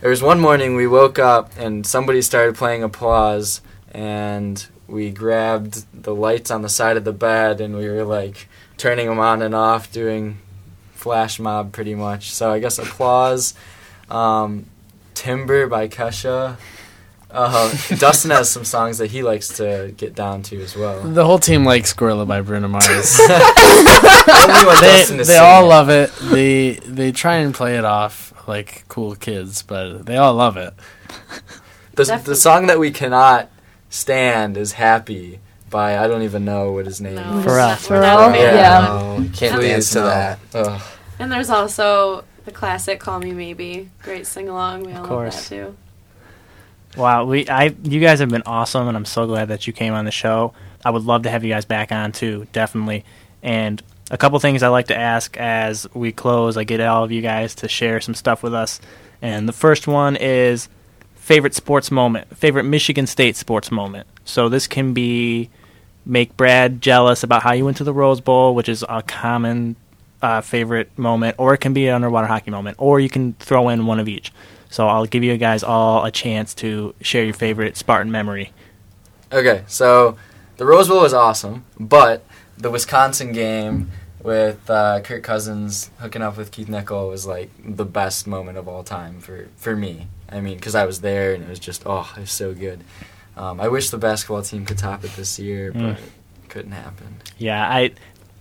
[0.00, 5.84] There was one morning we woke up and somebody started playing applause, and we grabbed
[5.92, 9.42] the lights on the side of the bed and we were like turning them on
[9.42, 10.38] and off, doing
[10.92, 12.30] flash mob pretty much.
[12.30, 13.54] So I guess applause.
[14.10, 14.66] Um,
[15.14, 16.56] Timber by Kesha.
[17.30, 21.02] Uh, Dustin has some songs that he likes to get down to as well.
[21.02, 23.18] The whole team likes Gorilla by Bruno Mars.
[23.20, 25.68] Only they they all it.
[25.68, 26.12] love it.
[26.30, 30.72] They they try and play it off like cool kids, but they all love it.
[31.94, 32.32] The, Definitely.
[32.32, 33.50] the song that we cannot
[33.90, 37.44] stand is "Happy" by I don't even know what his name No, is.
[37.44, 37.90] For we're us.
[37.90, 38.28] not- we're Pharrell?
[38.28, 38.54] a fan.
[38.54, 38.80] Yeah.
[38.86, 40.38] No, can't Please, dance to that.
[40.54, 40.82] Ugh.
[41.18, 44.84] And there's also the classic "Call Me Maybe." Great sing along.
[44.84, 45.48] We all love course.
[45.48, 45.76] that too.
[46.96, 49.92] Wow, we I you guys have been awesome, and I'm so glad that you came
[49.94, 50.52] on the show.
[50.84, 53.04] I would love to have you guys back on too, definitely.
[53.42, 56.56] And a couple things I like to ask as we close.
[56.56, 58.80] I get all of you guys to share some stuff with us.
[59.20, 60.68] And the first one is
[61.16, 64.06] favorite sports moment, favorite Michigan State sports moment.
[64.24, 65.50] So this can be
[66.04, 69.74] make Brad jealous about how you went to the Rose Bowl, which is a common
[70.22, 73.68] uh, favorite moment, or it can be an underwater hockey moment, or you can throw
[73.68, 74.32] in one of each.
[74.76, 78.52] So I'll give you guys all a chance to share your favorite Spartan memory.
[79.32, 80.18] Okay, so
[80.58, 82.26] the Rose Bowl was awesome, but
[82.58, 83.90] the Wisconsin game
[84.22, 88.68] with uh, Kirk Cousins hooking up with Keith Nichol was like the best moment of
[88.68, 90.08] all time for, for me.
[90.28, 92.84] I mean, because I was there and it was just, oh, it was so good.
[93.34, 95.80] Um, I wish the basketball team could top it this year, Mm.
[95.94, 97.16] but it couldn't happen.
[97.38, 97.92] Yeah, I.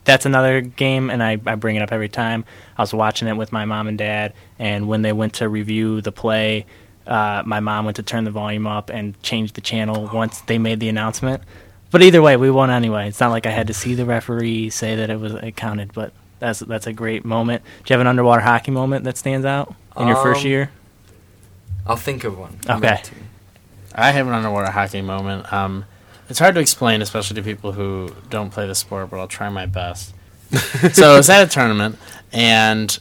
[0.03, 2.45] That's another game, and I, I bring it up every time.
[2.77, 6.01] I was watching it with my mom and dad, and when they went to review
[6.01, 6.66] the play,
[7.08, 10.58] uh, my mom went to turn the volume up and change the channel once they
[10.58, 11.43] made the announcement.
[11.91, 13.08] But either way, we won anyway.
[13.08, 15.93] It's not like I had to see the referee say that it was it counted,
[15.93, 17.64] but that's that's a great moment.
[17.64, 20.72] Do you have an underwater hockey moment that stands out in your first Um, year?
[21.88, 22.58] I'll think of one.
[22.68, 23.01] Okay.
[23.93, 25.51] I have an underwater hockey moment.
[25.53, 25.86] Um,
[26.28, 29.47] it's hard to explain, especially to people who don't play the sport, but I'll try
[29.49, 30.14] my best.
[30.93, 31.97] so I was at a tournament,
[32.34, 32.97] and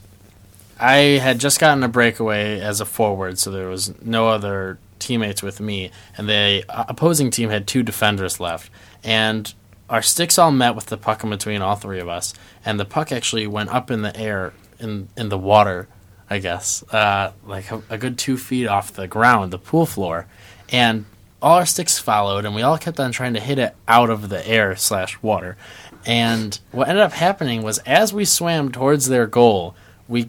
[0.85, 5.43] I had just gotten a breakaway as a forward, so there was no other teammates
[5.43, 8.71] with me, and the uh, opposing team had two defenders left,
[9.03, 9.55] and
[9.89, 12.35] our sticks all met with the puck in between all three of us,
[12.67, 15.89] and the puck actually went up in the air in in the water,
[16.29, 20.27] I guess, uh, like a, a good two feet off the ground, the pool floor,
[20.69, 21.07] and
[21.41, 24.29] all our sticks followed, and we all kept on trying to hit it out of
[24.29, 25.57] the air slash water.
[26.05, 29.75] And what ended up happening was, as we swam towards their goal,
[30.07, 30.29] we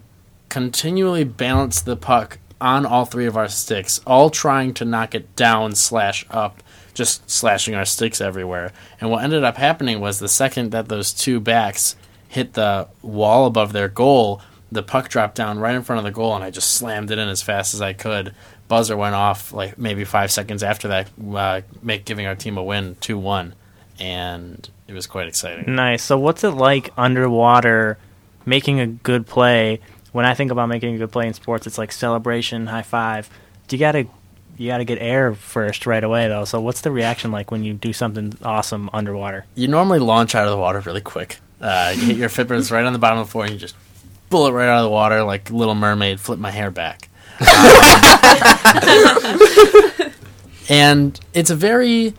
[0.55, 5.35] continually balanced the puck on all three of our sticks, all trying to knock it
[5.35, 8.71] down slash up, just slashing our sticks everywhere.
[9.01, 11.97] And what ended up happening was the second that those two backs
[12.29, 14.41] hit the wall above their goal,
[14.71, 17.19] the puck dropped down right in front of the goal, and I just slammed it
[17.19, 18.33] in as fast as I could.
[18.69, 22.63] Buzzer went off like maybe five seconds after that, uh, make giving our team a
[22.63, 23.55] win, two one,
[23.99, 25.75] and it was quite exciting.
[25.75, 26.01] Nice.
[26.01, 27.97] So what's it like underwater
[28.45, 29.81] making a good play?
[30.15, 33.29] When I think about making a good play in sports, it's like celebration, high five.
[33.69, 34.07] You gotta
[34.55, 36.45] you gotta get air first right away though.
[36.45, 39.45] So what's the reaction like when you do something awesome underwater?
[39.55, 41.39] You normally launch out of the water really quick.
[41.59, 43.75] Uh, you hit your flippers right on the bottom of the floor, and you just
[44.29, 47.09] pull it right out of the water like Little Mermaid, flip my hair back.
[50.69, 52.13] and it's a very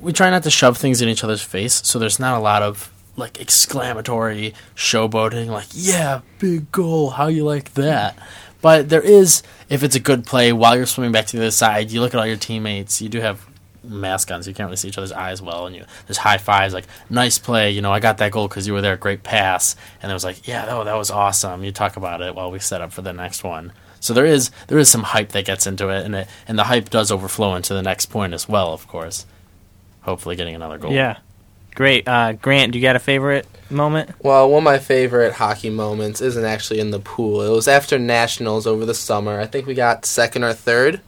[0.00, 2.64] we try not to shove things in each other's face so there's not a lot
[2.64, 8.18] of like exclamatory showboating like yeah big goal how you like that
[8.60, 11.50] but there is if it's a good play while you're swimming back to the other
[11.50, 13.46] side you look at all your teammates you do have
[13.84, 16.38] mask on so you can't really see each other's eyes well and you there's high
[16.38, 19.22] fives like nice play you know i got that goal because you were there great
[19.22, 22.50] pass and it was like yeah that, that was awesome you talk about it while
[22.50, 23.72] we set up for the next one
[24.04, 26.64] so there is there is some hype that gets into it, and it, and the
[26.64, 28.74] hype does overflow into the next point as well.
[28.74, 29.24] Of course,
[30.02, 30.92] hopefully getting another goal.
[30.92, 31.20] Yeah.
[31.74, 32.06] Great.
[32.06, 34.10] Uh, Grant, do you got a favorite moment?
[34.20, 37.42] Well, one of my favorite hockey moments isn't actually in the pool.
[37.42, 39.40] It was after nationals over the summer.
[39.40, 41.00] I think we got second or third.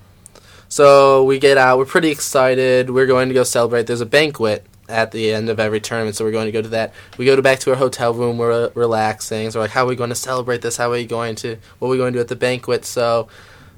[0.69, 1.79] So we get out.
[1.79, 2.91] We're pretty excited.
[2.91, 3.87] We're going to go celebrate.
[3.87, 6.69] There's a banquet at the end of every tournament, so we're going to go to
[6.69, 6.93] that.
[7.19, 8.39] We go to back to our hotel room.
[8.39, 9.51] We're uh, relaxing.
[9.51, 10.77] So we're like, how are we going to celebrate this?
[10.77, 11.57] How are we going to?
[11.79, 12.85] What are we going to do at the banquet?
[12.85, 13.29] So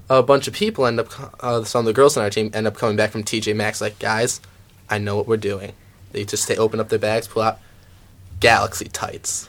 [0.08, 1.08] a bunch of people end up.
[1.44, 3.82] Uh, some of the girls on our team end up coming back from TJ Maxx.
[3.82, 4.40] Like, guys,
[4.88, 5.72] I know what we're doing.
[6.12, 7.60] They just stay, open up their bags, pull out
[8.40, 9.48] Galaxy tights.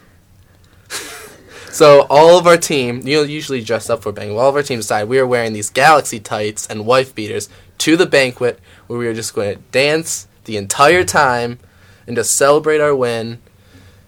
[1.72, 4.32] so all of our team, you know, usually dressed up for bang.
[4.32, 7.50] All of our team decided we are wearing these Galaxy tights and wife beaters
[7.80, 11.60] to the banquet, where we were just going to dance the entire time
[12.08, 13.40] and just celebrate our win.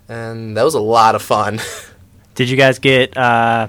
[0.10, 1.62] And that was a lot of fun.
[2.36, 3.68] Did you guys get uh,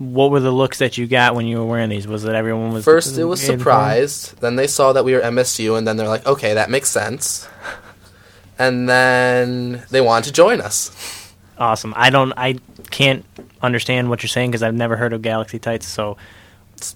[0.00, 2.06] what were the looks that you got when you were wearing these?
[2.08, 3.58] Was it everyone was First, it was in form?
[3.60, 4.40] surprised.
[4.40, 7.46] Then they saw that we were MSU, and then they're like, "Okay, that makes sense."
[8.58, 10.90] And then they wanted to join us.
[11.56, 11.94] Awesome.
[11.96, 12.32] I don't.
[12.36, 12.58] I
[12.90, 13.24] can't
[13.62, 15.86] understand what you're saying because I've never heard of Galaxy tights.
[15.86, 16.18] So,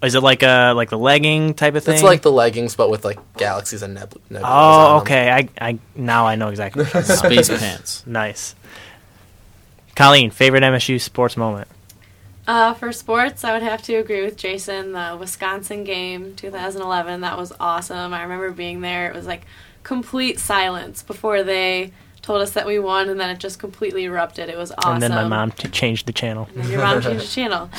[0.02, 1.94] is it like a like the legging type of thing?
[1.94, 4.42] It's like the leggings, but with like galaxies and neb- nebulas.
[4.44, 5.02] Oh, on 'em.
[5.02, 5.30] okay.
[5.30, 6.84] I I now I know exactly.
[6.84, 7.44] What you're talking about.
[7.46, 8.02] Space pants.
[8.06, 8.54] nice.
[9.96, 11.68] Colleen, favorite MSU sports moment.
[12.46, 14.92] Uh, for sports, I would have to agree with Jason.
[14.92, 18.12] The Wisconsin game, 2011, that was awesome.
[18.12, 19.08] I remember being there.
[19.08, 19.46] It was like
[19.82, 24.48] complete silence before they told us that we won, and then it just completely erupted.
[24.48, 24.94] It was awesome.
[24.94, 26.48] And then my mom t- changed the channel.
[26.64, 27.70] Your mom changed the channel.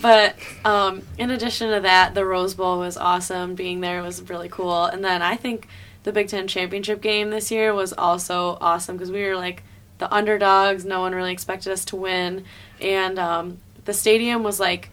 [0.00, 3.54] But um, in addition to that, the Rose Bowl was awesome.
[3.54, 4.84] Being there was really cool.
[4.84, 5.68] And then I think
[6.02, 9.62] the Big Ten championship game this year was also awesome because we were like
[9.98, 10.84] the underdogs.
[10.84, 12.44] No one really expected us to win,
[12.80, 14.90] and um, the stadium was like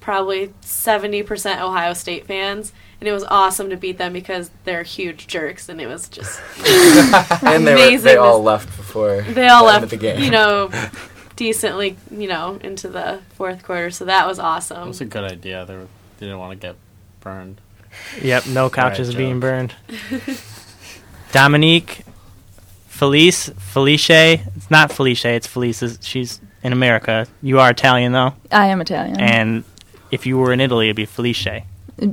[0.00, 2.72] probably seventy percent Ohio State fans.
[3.00, 6.40] And it was awesome to beat them because they're huge jerks, and it was just
[7.44, 9.96] and they, were, Amazing they all left before they all the end left, of the
[9.96, 10.20] game.
[10.20, 10.68] you know,
[11.36, 13.92] decently, you know, into the fourth quarter.
[13.92, 14.82] So that was awesome.
[14.82, 15.64] It was a good idea.
[15.64, 15.86] They, were,
[16.18, 16.74] they didn't want to get
[17.20, 17.60] burned.
[18.20, 19.74] Yep, no couches Right, being burned.
[21.32, 22.04] Dominique,
[22.88, 25.24] Felice, Felice, it's not Felice.
[25.24, 25.98] It's Felice.
[26.02, 27.26] She's in America.
[27.42, 29.20] You are Italian though, I am Italian.
[29.20, 29.64] and
[30.10, 31.62] if you were in Italy, it'd be Felice.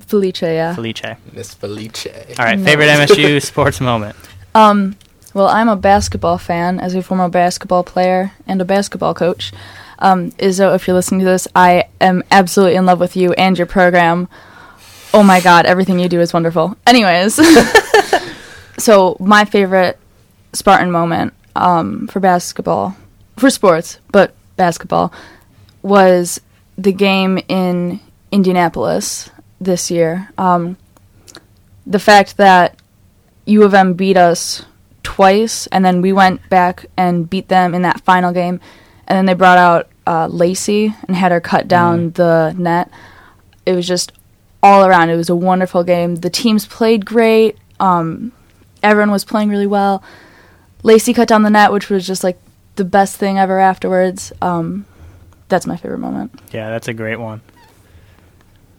[0.08, 0.74] Felice, yeah.
[0.76, 1.04] Felice.
[1.06, 2.08] All Miss Felice.
[2.39, 2.66] right, No.
[2.66, 4.16] favorite MSU sports moment.
[4.54, 4.96] Um,
[5.34, 9.52] well, I'm a basketball fan as a former basketball player and a basketball coach.
[10.00, 13.58] Um, Izzo, if you're listening to this, I am absolutely in love with you and
[13.58, 14.28] your program.
[15.14, 16.76] Oh my god, everything you do is wonderful.
[16.88, 17.36] Anyways,
[18.78, 19.98] so my favorite
[20.54, 22.96] Spartan moment um, for basketball,
[23.38, 25.13] for sports, but basketball,
[25.81, 26.39] was
[26.77, 27.99] the game in
[28.31, 29.29] Indianapolis
[29.59, 30.29] this year.
[30.38, 30.77] Um,
[31.86, 32.79] the fact that
[33.45, 34.65] U of M beat us
[35.03, 38.59] twice, and then we went back and beat them in that final game,
[39.07, 42.89] and then they brought out uh, Lacey and had her cut down the net.
[43.65, 44.11] It was just
[44.61, 45.09] all around.
[45.09, 46.15] It was a wonderful game.
[46.15, 47.57] The teams played great.
[47.79, 48.31] Um,
[48.81, 50.03] everyone was playing really well.
[50.83, 52.39] Lacey cut down the net, which was just like
[52.76, 54.32] the best thing ever afterwards.
[54.41, 54.86] Um,
[55.47, 56.39] that's my favorite moment.
[56.51, 57.41] Yeah, that's a great one.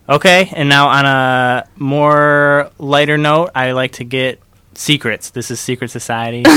[0.08, 4.40] Okay, and now on a more lighter note, I like to get
[4.74, 5.30] secrets.
[5.30, 6.38] This is Secret Society.
[6.46, 6.52] um,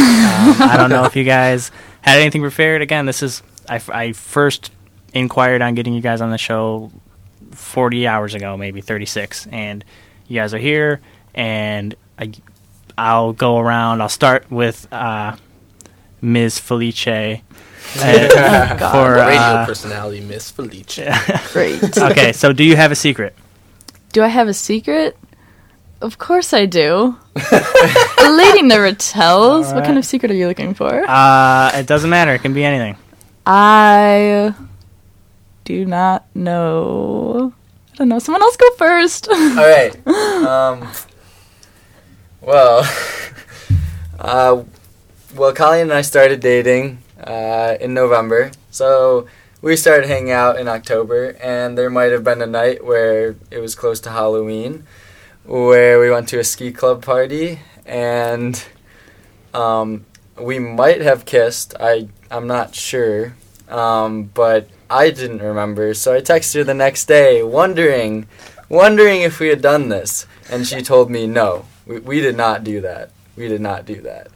[0.61, 1.71] I don't know if you guys
[2.01, 2.81] had anything prepared.
[2.81, 4.71] Again, this is I first
[5.13, 6.91] inquired on getting you guys on the show
[7.51, 9.83] 40 hours ago, maybe 36, and
[10.27, 11.01] you guys are here,
[11.33, 12.31] and I,
[12.97, 14.01] I'll go around.
[14.01, 15.35] I'll start with uh,
[16.21, 16.59] Ms.
[16.59, 17.41] Felice.
[17.99, 20.99] uh, for Radio uh, personality, Miss Felice.
[21.53, 21.97] Great.
[21.97, 23.35] okay, so do you have a secret?
[24.11, 25.17] Do I have a secret?
[26.01, 27.17] Of course I do.
[27.35, 29.73] a lady never tells.
[29.73, 31.03] What kind of secret are you looking for?
[31.07, 32.33] Uh, it doesn't matter.
[32.33, 32.95] It can be anything.
[33.45, 34.53] I
[35.65, 37.53] do not know.
[37.93, 38.19] I don't know.
[38.19, 39.29] Someone else go first.
[39.29, 39.95] All right.
[40.39, 40.87] Um,
[42.41, 42.89] well,
[44.19, 44.63] uh,
[45.35, 49.27] well, Colleen and I started dating uh, in November, so
[49.61, 53.59] we started hanging out in October, and there might have been a night where it
[53.59, 54.85] was close to Halloween,
[55.45, 58.63] where we went to a ski club party, and
[59.53, 60.05] um,
[60.39, 61.75] we might have kissed.
[61.79, 63.35] I I'm not sure,
[63.69, 68.27] um, but I didn't remember, so I texted her the next day, wondering,
[68.67, 72.63] wondering if we had done this, and she told me no, we, we did not
[72.63, 73.11] do that.
[73.35, 74.29] We did not do that.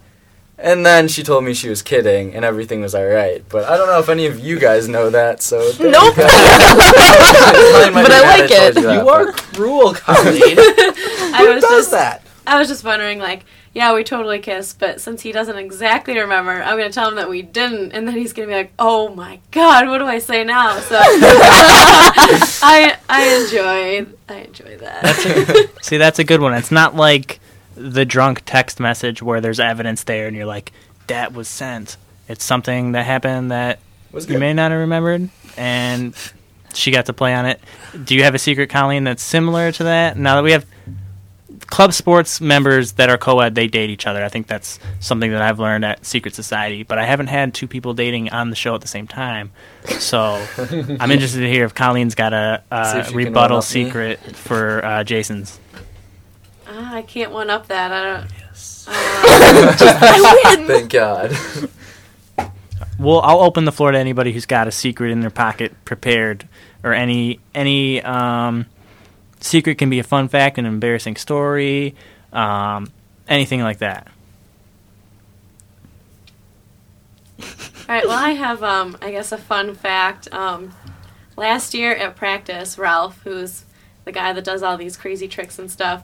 [0.57, 3.43] And then she told me she was kidding and everything was alright.
[3.49, 5.71] But I don't know if any of you guys know that, so.
[5.73, 6.15] there Nope.
[6.15, 6.27] you go.
[6.27, 8.75] Mine might But I like it.
[8.75, 10.57] you that, You are cruel, Colleen.
[10.59, 12.23] I Who was does just that?
[12.45, 16.51] I was just wondering, like, yeah, we totally kissed, but since he doesn't exactly remember,
[16.51, 19.39] I'm gonna tell him that we didn't, and then he's gonna be like, "Oh my
[19.49, 20.95] god, what do I say now?" So
[22.61, 25.69] I I enjoy I enjoy that.
[25.81, 26.53] See, that's a good one.
[26.53, 27.39] It's not like
[27.75, 30.71] the drunk text message where there's evidence there and you're like,
[31.07, 31.97] that was sent.
[32.27, 33.79] It's something that happened that
[34.11, 34.39] Was you good.
[34.39, 36.13] may not have remembered, and
[36.73, 37.59] she got to play on it.
[38.05, 40.17] Do you have a secret, Colleen, that's similar to that?
[40.17, 40.65] Now that we have
[41.67, 44.23] club sports members that are co-ed, they date each other.
[44.23, 47.67] I think that's something that I've learned at Secret Society, but I haven't had two
[47.67, 49.51] people dating on the show at the same time.
[49.99, 50.43] So
[50.99, 53.73] I'm interested to hear if Colleen's got a, See uh if you can rebuttal one-up
[53.73, 53.85] me.
[53.85, 55.59] secret for uh, Jason's.
[56.67, 57.91] Ah, I can't one up that.
[57.91, 58.31] I don't.
[58.39, 58.85] Yes.
[58.89, 60.67] I win.
[60.67, 61.35] Thank God.
[62.99, 66.47] Well, I'll open the floor to anybody who's got a secret in their pocket prepared,
[66.83, 68.67] or any any um,
[69.39, 71.95] secret can be a fun fact, an embarrassing story,
[72.31, 72.91] um,
[73.27, 74.07] anything like that.
[77.41, 77.45] All
[77.89, 78.07] right.
[78.07, 80.31] Well, I have, um, I guess, a fun fact.
[80.33, 80.73] Um,
[81.35, 83.65] last year at practice, Ralph, who's
[84.05, 86.03] the guy that does all these crazy tricks and stuff,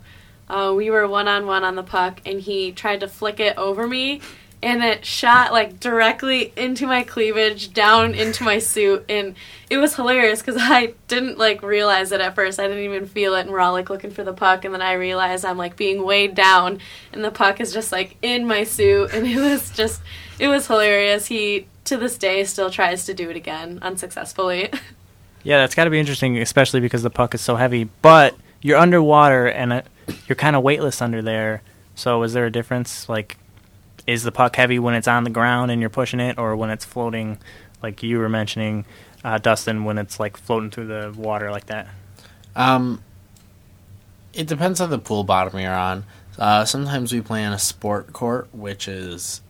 [0.50, 3.58] uh, we were one on one on the puck, and he tried to flick it
[3.58, 4.22] over me,
[4.62, 9.36] and it shot like directly into my cleavage, down into my suit, and
[9.70, 12.60] it was hilarious because I didn't like realize it at first.
[12.60, 14.82] I didn't even feel it, and we're all like looking for the puck, and then
[14.82, 16.80] I realized I'm like being weighed down,
[17.14, 20.02] and the puck is just like in my suit, and it was just,
[20.40, 21.28] it was hilarious.
[21.28, 24.70] He to this day still tries to do it again unsuccessfully.
[25.44, 27.86] Yeah, that's got to be interesting, especially because the puck is so heavy.
[28.02, 29.82] But you're underwater and uh,
[30.28, 31.62] you're kind of weightless under there.
[31.96, 33.10] So is there a difference?
[33.10, 33.38] Like,
[34.08, 36.70] is the puck heavy when it's on the ground and you're pushing it, or when
[36.70, 37.38] it's floating,
[37.84, 38.86] like you were mentioning,
[39.24, 41.88] uh, Dustin, when it's like floating through the water like that?
[42.56, 43.04] Um,
[44.34, 46.06] it depends on the pool bottom you're on.
[46.38, 49.42] Uh, sometimes we play on a sport court, which is,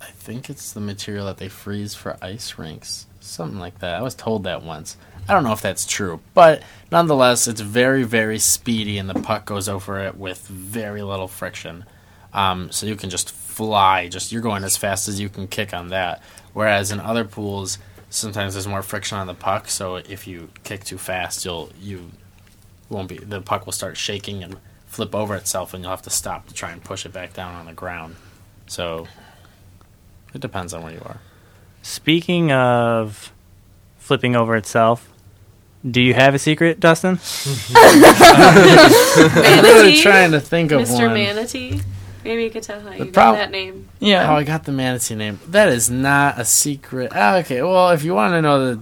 [0.00, 3.94] I think it's the material that they freeze for ice rinks, something like that.
[3.94, 4.96] I was told that once.
[5.28, 6.62] I don't know if that's true, but
[6.92, 11.84] nonetheless, it's very, very speedy, and the puck goes over it with very little friction.
[12.32, 14.08] Um, so you can just fly.
[14.08, 16.22] Just you're going as fast as you can kick on that.
[16.52, 20.84] Whereas in other pools, sometimes there's more friction on the puck, so if you kick
[20.84, 22.10] too fast, you'll you
[22.88, 26.10] won't be the puck will start shaking and flip over itself, and you'll have to
[26.10, 28.16] stop to try and push it back down on the ground.
[28.66, 29.08] So
[30.32, 31.20] it depends on where you are.
[31.86, 33.32] Speaking of
[33.96, 35.08] flipping over itself,
[35.88, 37.20] do you have a secret, Dustin?
[37.76, 40.02] I'm really Manatee?
[40.02, 40.88] trying to think of one.
[40.88, 41.04] Mr.
[41.04, 41.14] one.
[41.14, 41.80] Manatee.
[42.24, 43.88] Maybe you could tell how you got prob- that name.
[44.00, 44.26] Yeah.
[44.26, 45.38] How I got the manatee name.
[45.46, 47.12] That is not a secret.
[47.14, 48.80] Ah, okay, well, if you want to know the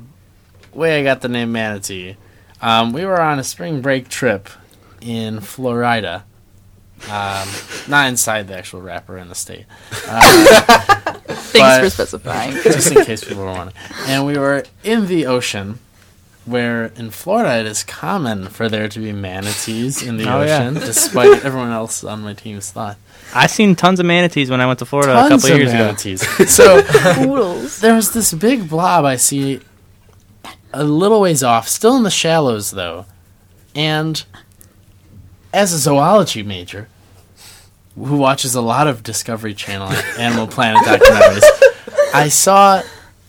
[0.72, 2.16] way I got the name manatee,
[2.62, 4.48] um, we were on a spring break trip
[5.02, 6.24] in Florida.
[7.10, 7.48] Um,
[7.88, 9.66] not inside the actual wrapper in the state.
[10.08, 10.20] Uh,
[11.26, 12.52] Thanks but- for specifying.
[12.62, 13.76] just in case people were wondering.
[14.06, 15.78] And we were in the ocean,
[16.46, 20.60] where in Florida it is common for there to be manatees in the Oh, yeah.
[20.60, 22.96] ocean, despite everyone else on my team's thought.
[23.34, 25.94] I seen tons of manatees when I went to Florida a couple of years ago.
[26.46, 26.82] so
[27.14, 27.80] Poodles.
[27.80, 29.60] there was this big blob I see
[30.72, 33.06] a little ways off, still in the shallows though.
[33.74, 34.24] And
[35.54, 36.88] as a zoology major
[37.94, 41.44] who watches a lot of Discovery Channel and Animal Planet documentaries,
[42.12, 42.82] I saw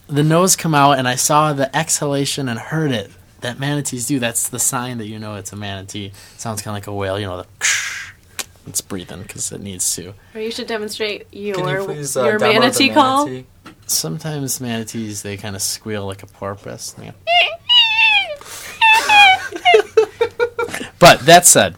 [0.08, 3.12] the nose come out and I saw the exhalation and heard it
[3.42, 4.18] that manatees do.
[4.18, 6.12] That's the sign that you know it's a manatee.
[6.38, 7.48] sounds kind of like a whale, you know, the
[8.68, 10.16] it's breathing because it needs to.
[10.34, 13.28] Or you should demonstrate your Can you please uh, your demo the manatee call.
[13.28, 13.48] manatee?
[13.86, 16.96] Sometimes manatees they kind of squeal like a porpoise.
[20.98, 21.76] But that said,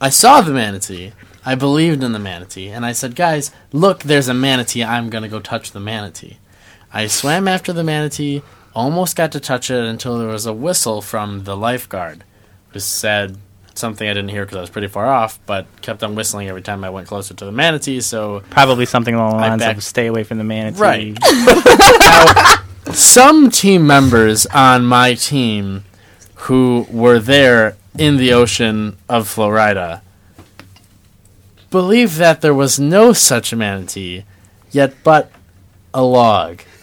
[0.00, 1.12] I saw the manatee.
[1.44, 4.82] I believed in the manatee, and I said, "Guys, look, there's a manatee.
[4.84, 6.38] I'm gonna go touch the manatee."
[6.92, 8.42] I swam after the manatee,
[8.74, 12.24] almost got to touch it until there was a whistle from the lifeguard,
[12.70, 13.36] who said
[13.74, 16.62] something I didn't hear because I was pretty far off, but kept on whistling every
[16.62, 18.00] time I went closer to the manatee.
[18.00, 21.18] So Probably something along the I lines back- of "Stay away from the manatee." Right.
[22.94, 25.84] some team members on my team
[26.34, 30.02] who were there in the ocean of Florida
[31.70, 34.24] believe that there was no such manatee,
[34.70, 35.30] yet but
[35.92, 36.62] a log.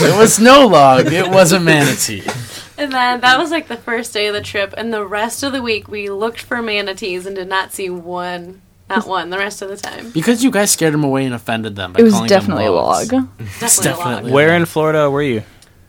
[0.00, 2.22] it was no log, it was a manatee.
[2.76, 5.52] And then that was like the first day of the trip, and the rest of
[5.52, 9.62] the week we looked for manatees and did not see one, not one, the rest
[9.62, 10.10] of the time.
[10.10, 11.92] Because you guys scared them away and offended them.
[11.92, 13.08] By It was calling them definitely a log.
[13.08, 13.82] Definitely, a log.
[13.82, 15.42] definitely- Where in Florida were you?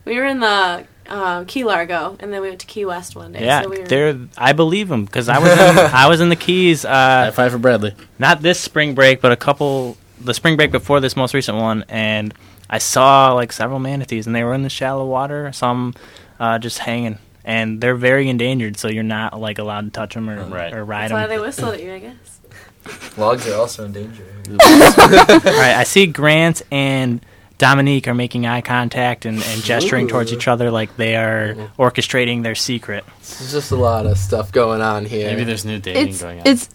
[0.04, 3.32] We were in the uh, Key Largo, and then we went to Key West one
[3.32, 3.44] day.
[3.44, 4.18] Yeah, so we were, there.
[4.36, 5.58] I believe them because I was in,
[5.94, 6.82] I was in the Keys.
[6.82, 7.94] High Uh, five for Bradley.
[8.18, 11.84] not this spring break, but a couple the spring break before this most recent one,
[11.88, 12.32] and
[12.68, 15.52] I saw like several manatees, and they were in the shallow water.
[15.52, 15.94] Some
[16.40, 20.28] uh, just hanging, and they're very endangered, so you're not like allowed to touch them
[20.28, 20.72] or Right.
[20.72, 21.16] or ride them.
[21.18, 23.16] That's why they whistled at you, I guess.
[23.16, 24.26] Logs are also endangered.
[24.48, 27.20] All right, I see Grant and
[27.58, 32.42] Dominique are making eye contact and, and gesturing towards each other like they are orchestrating
[32.42, 33.04] their secret.
[33.38, 35.28] There's just a lot of stuff going on here.
[35.30, 36.46] Maybe there's new dating It's going on.
[36.46, 36.68] it's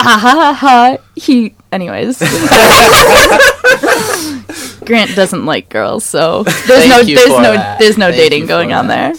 [0.00, 0.96] ah ha ha ha.
[1.16, 2.18] He anyways.
[4.84, 7.78] Grant doesn't like girls, so there's Thank no there's no that.
[7.78, 9.12] there's no Thank dating going for on there.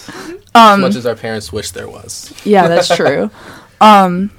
[0.53, 2.33] Um as much as our parents wish there was.
[2.45, 3.29] Yeah, that's true.
[3.81, 4.31] um,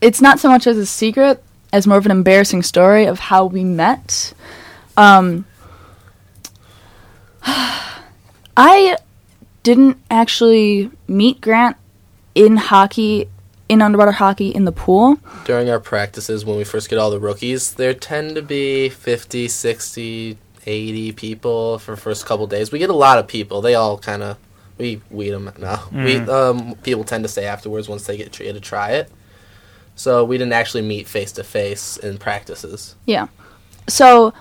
[0.00, 1.42] it's not so much as a secret
[1.72, 4.34] as more of an embarrassing story of how we met.
[4.96, 5.44] Um,
[8.56, 8.96] I
[9.62, 11.76] didn't actually meet Grant
[12.34, 13.28] in hockey,
[13.68, 15.18] in underwater hockey, in the pool.
[15.44, 19.48] During our practices, when we first get all the rookies, there tend to be 50,
[19.48, 22.70] 60, 80 people for the first couple days.
[22.72, 23.60] We get a lot of people.
[23.60, 24.38] They all kind of
[24.78, 25.88] we weed them now.
[25.92, 29.10] We um, people tend to stay afterwards once they get tr- to try it.
[29.94, 32.96] So we didn't actually meet face to face in practices.
[33.06, 33.28] Yeah.
[33.88, 34.34] So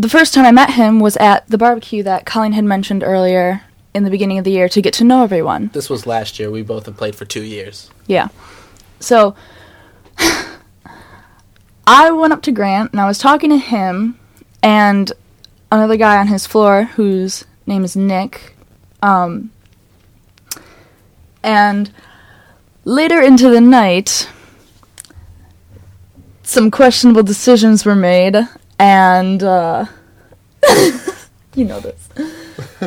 [0.00, 3.62] the first time I met him was at the barbecue that Colleen had mentioned earlier
[3.92, 5.68] in the beginning of the year to get to know everyone.
[5.74, 6.50] This was last year.
[6.50, 7.90] We both have played for two years.
[8.06, 8.28] Yeah.
[8.98, 9.34] So
[11.86, 14.18] I went up to Grant and I was talking to him
[14.62, 15.12] and
[15.70, 18.54] another guy on his floor whose name is Nick.
[19.02, 19.50] Um,
[21.42, 21.92] and
[22.84, 24.30] later into the night,
[26.42, 28.48] some questionable decisions were made,
[28.80, 29.84] and uh,
[31.54, 32.08] you know this.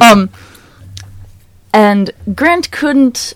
[0.02, 0.30] Um,
[1.72, 3.36] and Grant couldn't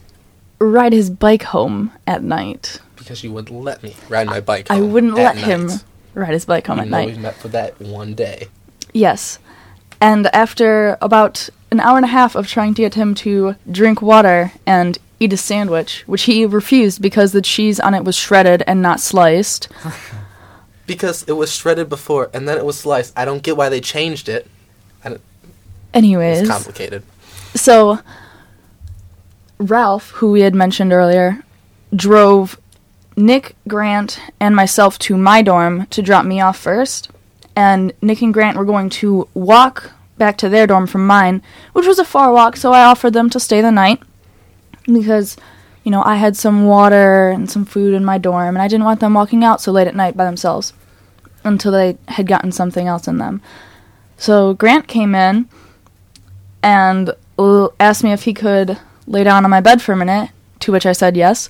[0.60, 2.82] ride his bike home at night.
[2.95, 4.70] Because you wouldn't let me ride my bike.
[4.70, 5.70] I wouldn't let him
[6.14, 7.16] ride his bike home Even at night.
[7.16, 8.47] we met for that one day.
[8.93, 9.39] Yes.
[10.01, 14.01] And after about an hour and a half of trying to get him to drink
[14.01, 18.64] water and eat a sandwich, which he refused because the cheese on it was shredded
[18.68, 19.68] and not sliced,
[20.88, 23.14] Because it was shredded before and then it was sliced.
[23.16, 24.48] I don't get why they changed it.
[25.94, 27.04] Anyways, It's complicated.
[27.56, 28.00] so
[29.60, 31.44] Ralph, who we had mentioned earlier,
[31.96, 32.60] drove
[33.16, 37.10] Nick, Grant, and myself to my dorm to drop me off first.
[37.56, 41.42] And Nick and Grant were going to walk back to their dorm from mine,
[41.74, 44.00] which was a far walk, so I offered them to stay the night
[44.86, 45.36] because,
[45.88, 48.84] you know, I had some water and some food in my dorm, and I didn't
[48.84, 50.74] want them walking out so late at night by themselves
[51.46, 53.42] until they had gotten something else in them.
[54.18, 55.48] So Grant came in
[56.62, 60.32] and l- asked me if he could lay down on my bed for a minute,
[60.60, 61.48] to which I said yes.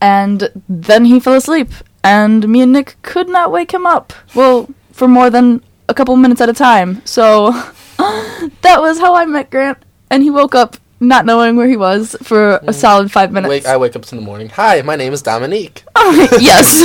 [0.00, 1.68] And then he fell asleep,
[2.02, 4.14] and me and Nick could not wake him up.
[4.34, 7.02] Well, for more than a couple minutes at a time.
[7.04, 7.50] So
[7.98, 9.76] that was how I met Grant,
[10.08, 10.78] and he woke up
[11.08, 13.48] not knowing where he was for a solid five minutes.
[13.50, 14.48] Wake, I wake up in the morning.
[14.50, 15.84] Hi, my name is Dominique.
[15.96, 16.82] Oh, yes.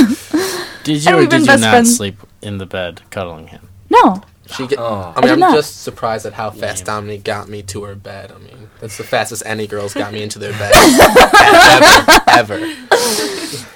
[0.84, 1.94] Did you And or we've been did you best not friends.
[1.96, 3.68] sleep in the bed cuddling him?
[3.90, 4.22] No.
[4.46, 5.12] She get, Oh.
[5.14, 5.54] I mean, I I'm not.
[5.54, 8.32] just surprised at how fast Dominique got me to her bed.
[8.32, 10.72] I mean, that's the fastest any girls got me into their bed
[12.30, 12.56] ever.
[12.56, 12.74] ever.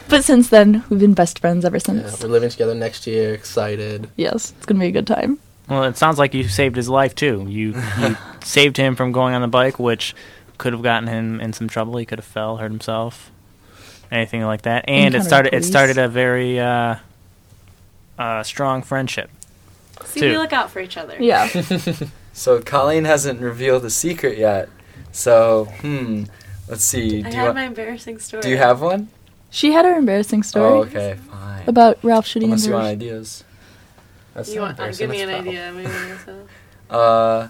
[0.09, 2.23] But since then, we've been best friends ever Yeah, since.
[2.23, 3.35] we're living together next year.
[3.35, 4.09] Excited.
[4.17, 5.39] Yes, it's gonna be a good time.
[5.69, 7.47] Well, it sounds like you saved his life too.
[7.49, 10.15] You, you saved him from going on the bike, which
[10.59, 11.97] could have gotten him in some trouble.
[11.97, 13.31] He could have fell, hurt himself,
[14.11, 14.85] anything like that.
[14.89, 15.49] And it started.
[15.49, 15.67] It police.
[15.69, 16.97] started a very uh,
[18.19, 19.31] uh, strong friendship.
[20.05, 20.31] See, Two.
[20.31, 21.17] we look out for each other.
[21.19, 21.49] Yeah.
[22.37, 24.69] So Colleen hasn't revealed the secret yet.
[25.13, 26.25] So, hmm.
[26.69, 27.23] Let's see.
[27.23, 28.43] I Do you, had want, my embarrassing story.
[28.43, 29.07] do you have one?
[29.51, 31.63] She had her embarrassing story Oh, okay, fine.
[31.69, 32.83] about Ralph shooting Unless into you her.
[32.83, 33.45] want ideas.
[34.35, 34.71] That's You not want?
[34.73, 35.73] Embarrassing, give me an that's idea.
[35.73, 36.51] Maybe myself.
[36.91, 37.49] Uh,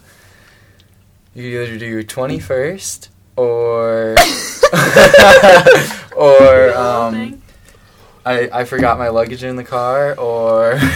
[1.34, 4.16] you either do your 21st or.
[6.16, 7.40] or, um.
[8.26, 10.78] I, I forgot my luggage in the car or.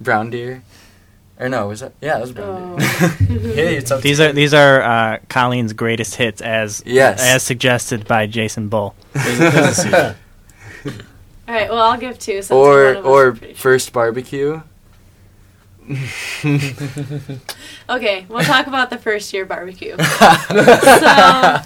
[0.00, 0.62] brown deer.
[1.38, 1.92] Or no, was that?
[2.00, 2.88] Yeah, that was brown deer.
[3.28, 7.20] yeah, it's up to These are these are uh, Colleen's greatest hits, as Yes.
[7.22, 8.94] as suggested by Jason Bull.
[9.12, 10.16] There's a- there's a secret.
[11.52, 11.68] All right.
[11.68, 12.40] Well, I'll give two.
[12.40, 13.54] Since or or sure.
[13.54, 14.62] first barbecue.
[17.90, 19.96] Okay, we'll talk about the first year barbecue.
[20.48, 21.62] so,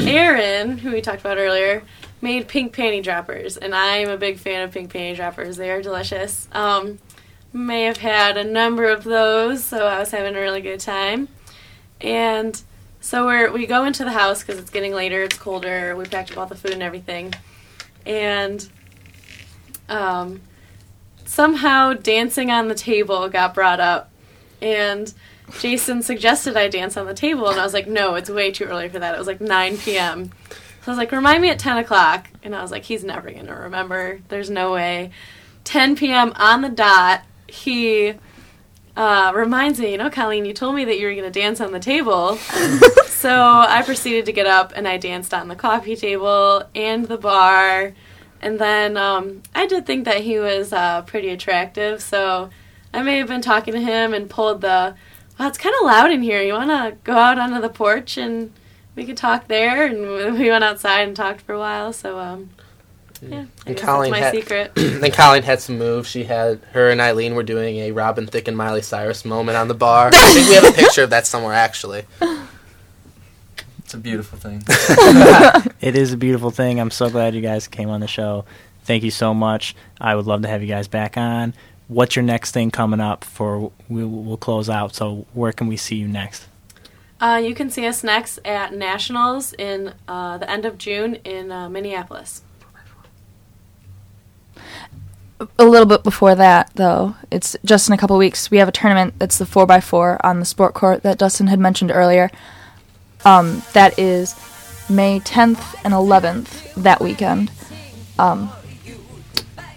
[0.00, 1.84] Aaron, who we talked about earlier,
[2.20, 5.56] made pink panty droppers, and I'm a big fan of pink panty droppers.
[5.56, 6.48] They are delicious.
[6.52, 6.98] Um,
[7.52, 11.28] may have had a number of those, so I was having a really good time.
[12.00, 12.60] And
[13.00, 15.96] so we're we go into the house because it's getting later, it's colder.
[15.96, 17.32] We packed up all the food and everything,
[18.04, 18.68] and
[19.90, 20.40] um,
[21.26, 24.10] somehow dancing on the table got brought up,
[24.62, 25.12] and
[25.58, 28.64] Jason suggested I dance on the table, and I was like, no, it's way too
[28.64, 29.14] early for that.
[29.14, 30.30] It was like 9 p.m.
[30.82, 32.28] So I was like, remind me at 10 o'clock.
[32.42, 34.20] And I was like, he's never going to remember.
[34.28, 35.10] There's no way.
[35.64, 36.32] 10 p.m.
[36.36, 38.14] on the dot, he
[38.96, 41.60] uh, reminds me, you know, Colleen, you told me that you were going to dance
[41.60, 42.36] on the table.
[43.06, 47.18] so I proceeded to get up and I danced on the coffee table and the
[47.18, 47.92] bar.
[48.42, 52.50] And then um, I did think that he was uh, pretty attractive, so
[52.94, 54.94] I may have been talking to him and pulled the,
[55.38, 56.42] well, it's kind of loud in here.
[56.42, 58.52] You want to go out onto the porch and
[58.96, 59.84] we could talk there?
[59.86, 62.50] And we went outside and talked for a while, so um,
[63.20, 64.72] yeah, I And guess Colleen that's my had- secret.
[64.74, 66.08] then Colleen had some moves.
[66.08, 69.68] She had her and Eileen were doing a Robin Thicke and Miley Cyrus moment on
[69.68, 70.10] the bar.
[70.14, 72.04] I think we have a picture of that somewhere actually.
[73.90, 74.62] It's a beautiful thing.
[75.80, 76.78] It is a beautiful thing.
[76.78, 78.44] I'm so glad you guys came on the show.
[78.84, 79.74] Thank you so much.
[80.00, 81.54] I would love to have you guys back on.
[81.88, 83.72] What's your next thing coming up for?
[83.88, 84.94] We'll, we'll close out.
[84.94, 86.46] So where can we see you next?
[87.20, 91.50] Uh, you can see us next at Nationals in uh, the end of June in
[91.50, 92.42] uh, Minneapolis.
[95.58, 98.52] a little bit before that, though, it's just in a couple weeks.
[98.52, 101.90] We have a tournament that's the 4x4 on the sport court that Dustin had mentioned
[101.90, 102.30] earlier.
[103.24, 104.34] Um, that is
[104.88, 107.50] May 10th and 11th that weekend
[108.18, 108.50] um,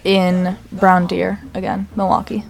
[0.02, 2.44] in Brown Deer, again, Milwaukee.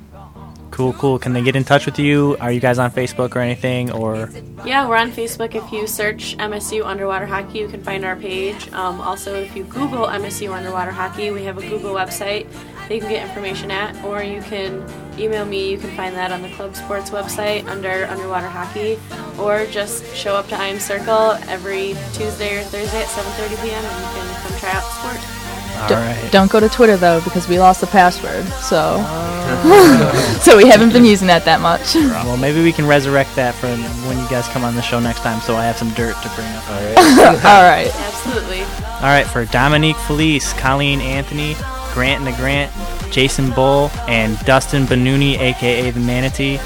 [0.75, 1.21] Cool, cool.
[1.21, 2.37] Can they get in touch with you?
[2.41, 3.93] Are you guys on Facebook or anything?
[3.93, 4.29] Or
[4.65, 5.55] Yeah, we're on Facebook.
[5.55, 8.73] If you search MSU Underwater Hockey, you can find our page.
[8.73, 12.49] Um, also, if you Google MSU Underwater Hockey, we have a Google website
[12.89, 14.85] that you can get information at, or you can
[15.19, 15.71] email me.
[15.71, 18.99] You can find that on the Club Sports website under Underwater Hockey,
[19.39, 23.85] or just show up to IM Circle every Tuesday or Thursday at 7:30 p.m.
[23.85, 25.81] and you can come try out the sport.
[25.83, 26.33] all Don't- right.
[26.33, 28.97] Don't go to Twitter, though, because we lost the password, so.
[29.01, 30.39] Oh.
[30.43, 31.95] so we haven't been using that that much.
[32.25, 33.69] Well, maybe we can resurrect that for
[34.09, 36.29] when you guys come on the show next time, so I have some dirt to
[36.35, 36.69] bring up.
[36.69, 36.97] All right.
[37.45, 37.91] All right.
[37.95, 38.63] Absolutely.
[38.95, 41.55] All right, for Dominique Felice, Colleen Anthony,
[41.95, 42.73] Grant and the Grant,
[43.13, 46.59] Jason Bull, and Dustin Benuni, aka the Manatee.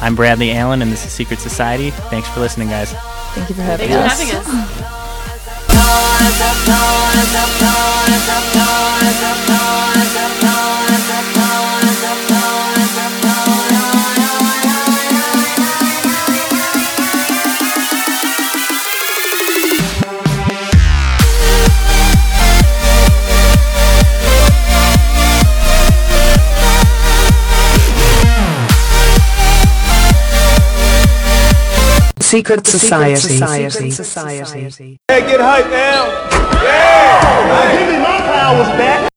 [0.00, 1.90] I'm Bradley Allen, and this is Secret Society.
[2.10, 2.92] Thanks for listening, guys.
[3.34, 4.52] Thank you for having Thanks for having
[10.46, 10.51] us.
[32.32, 33.20] Secret Society.
[33.20, 34.98] Secret Society.
[35.06, 36.08] Hey, get hype now.
[36.64, 37.78] Yeah.
[37.78, 39.10] Give me my powers back.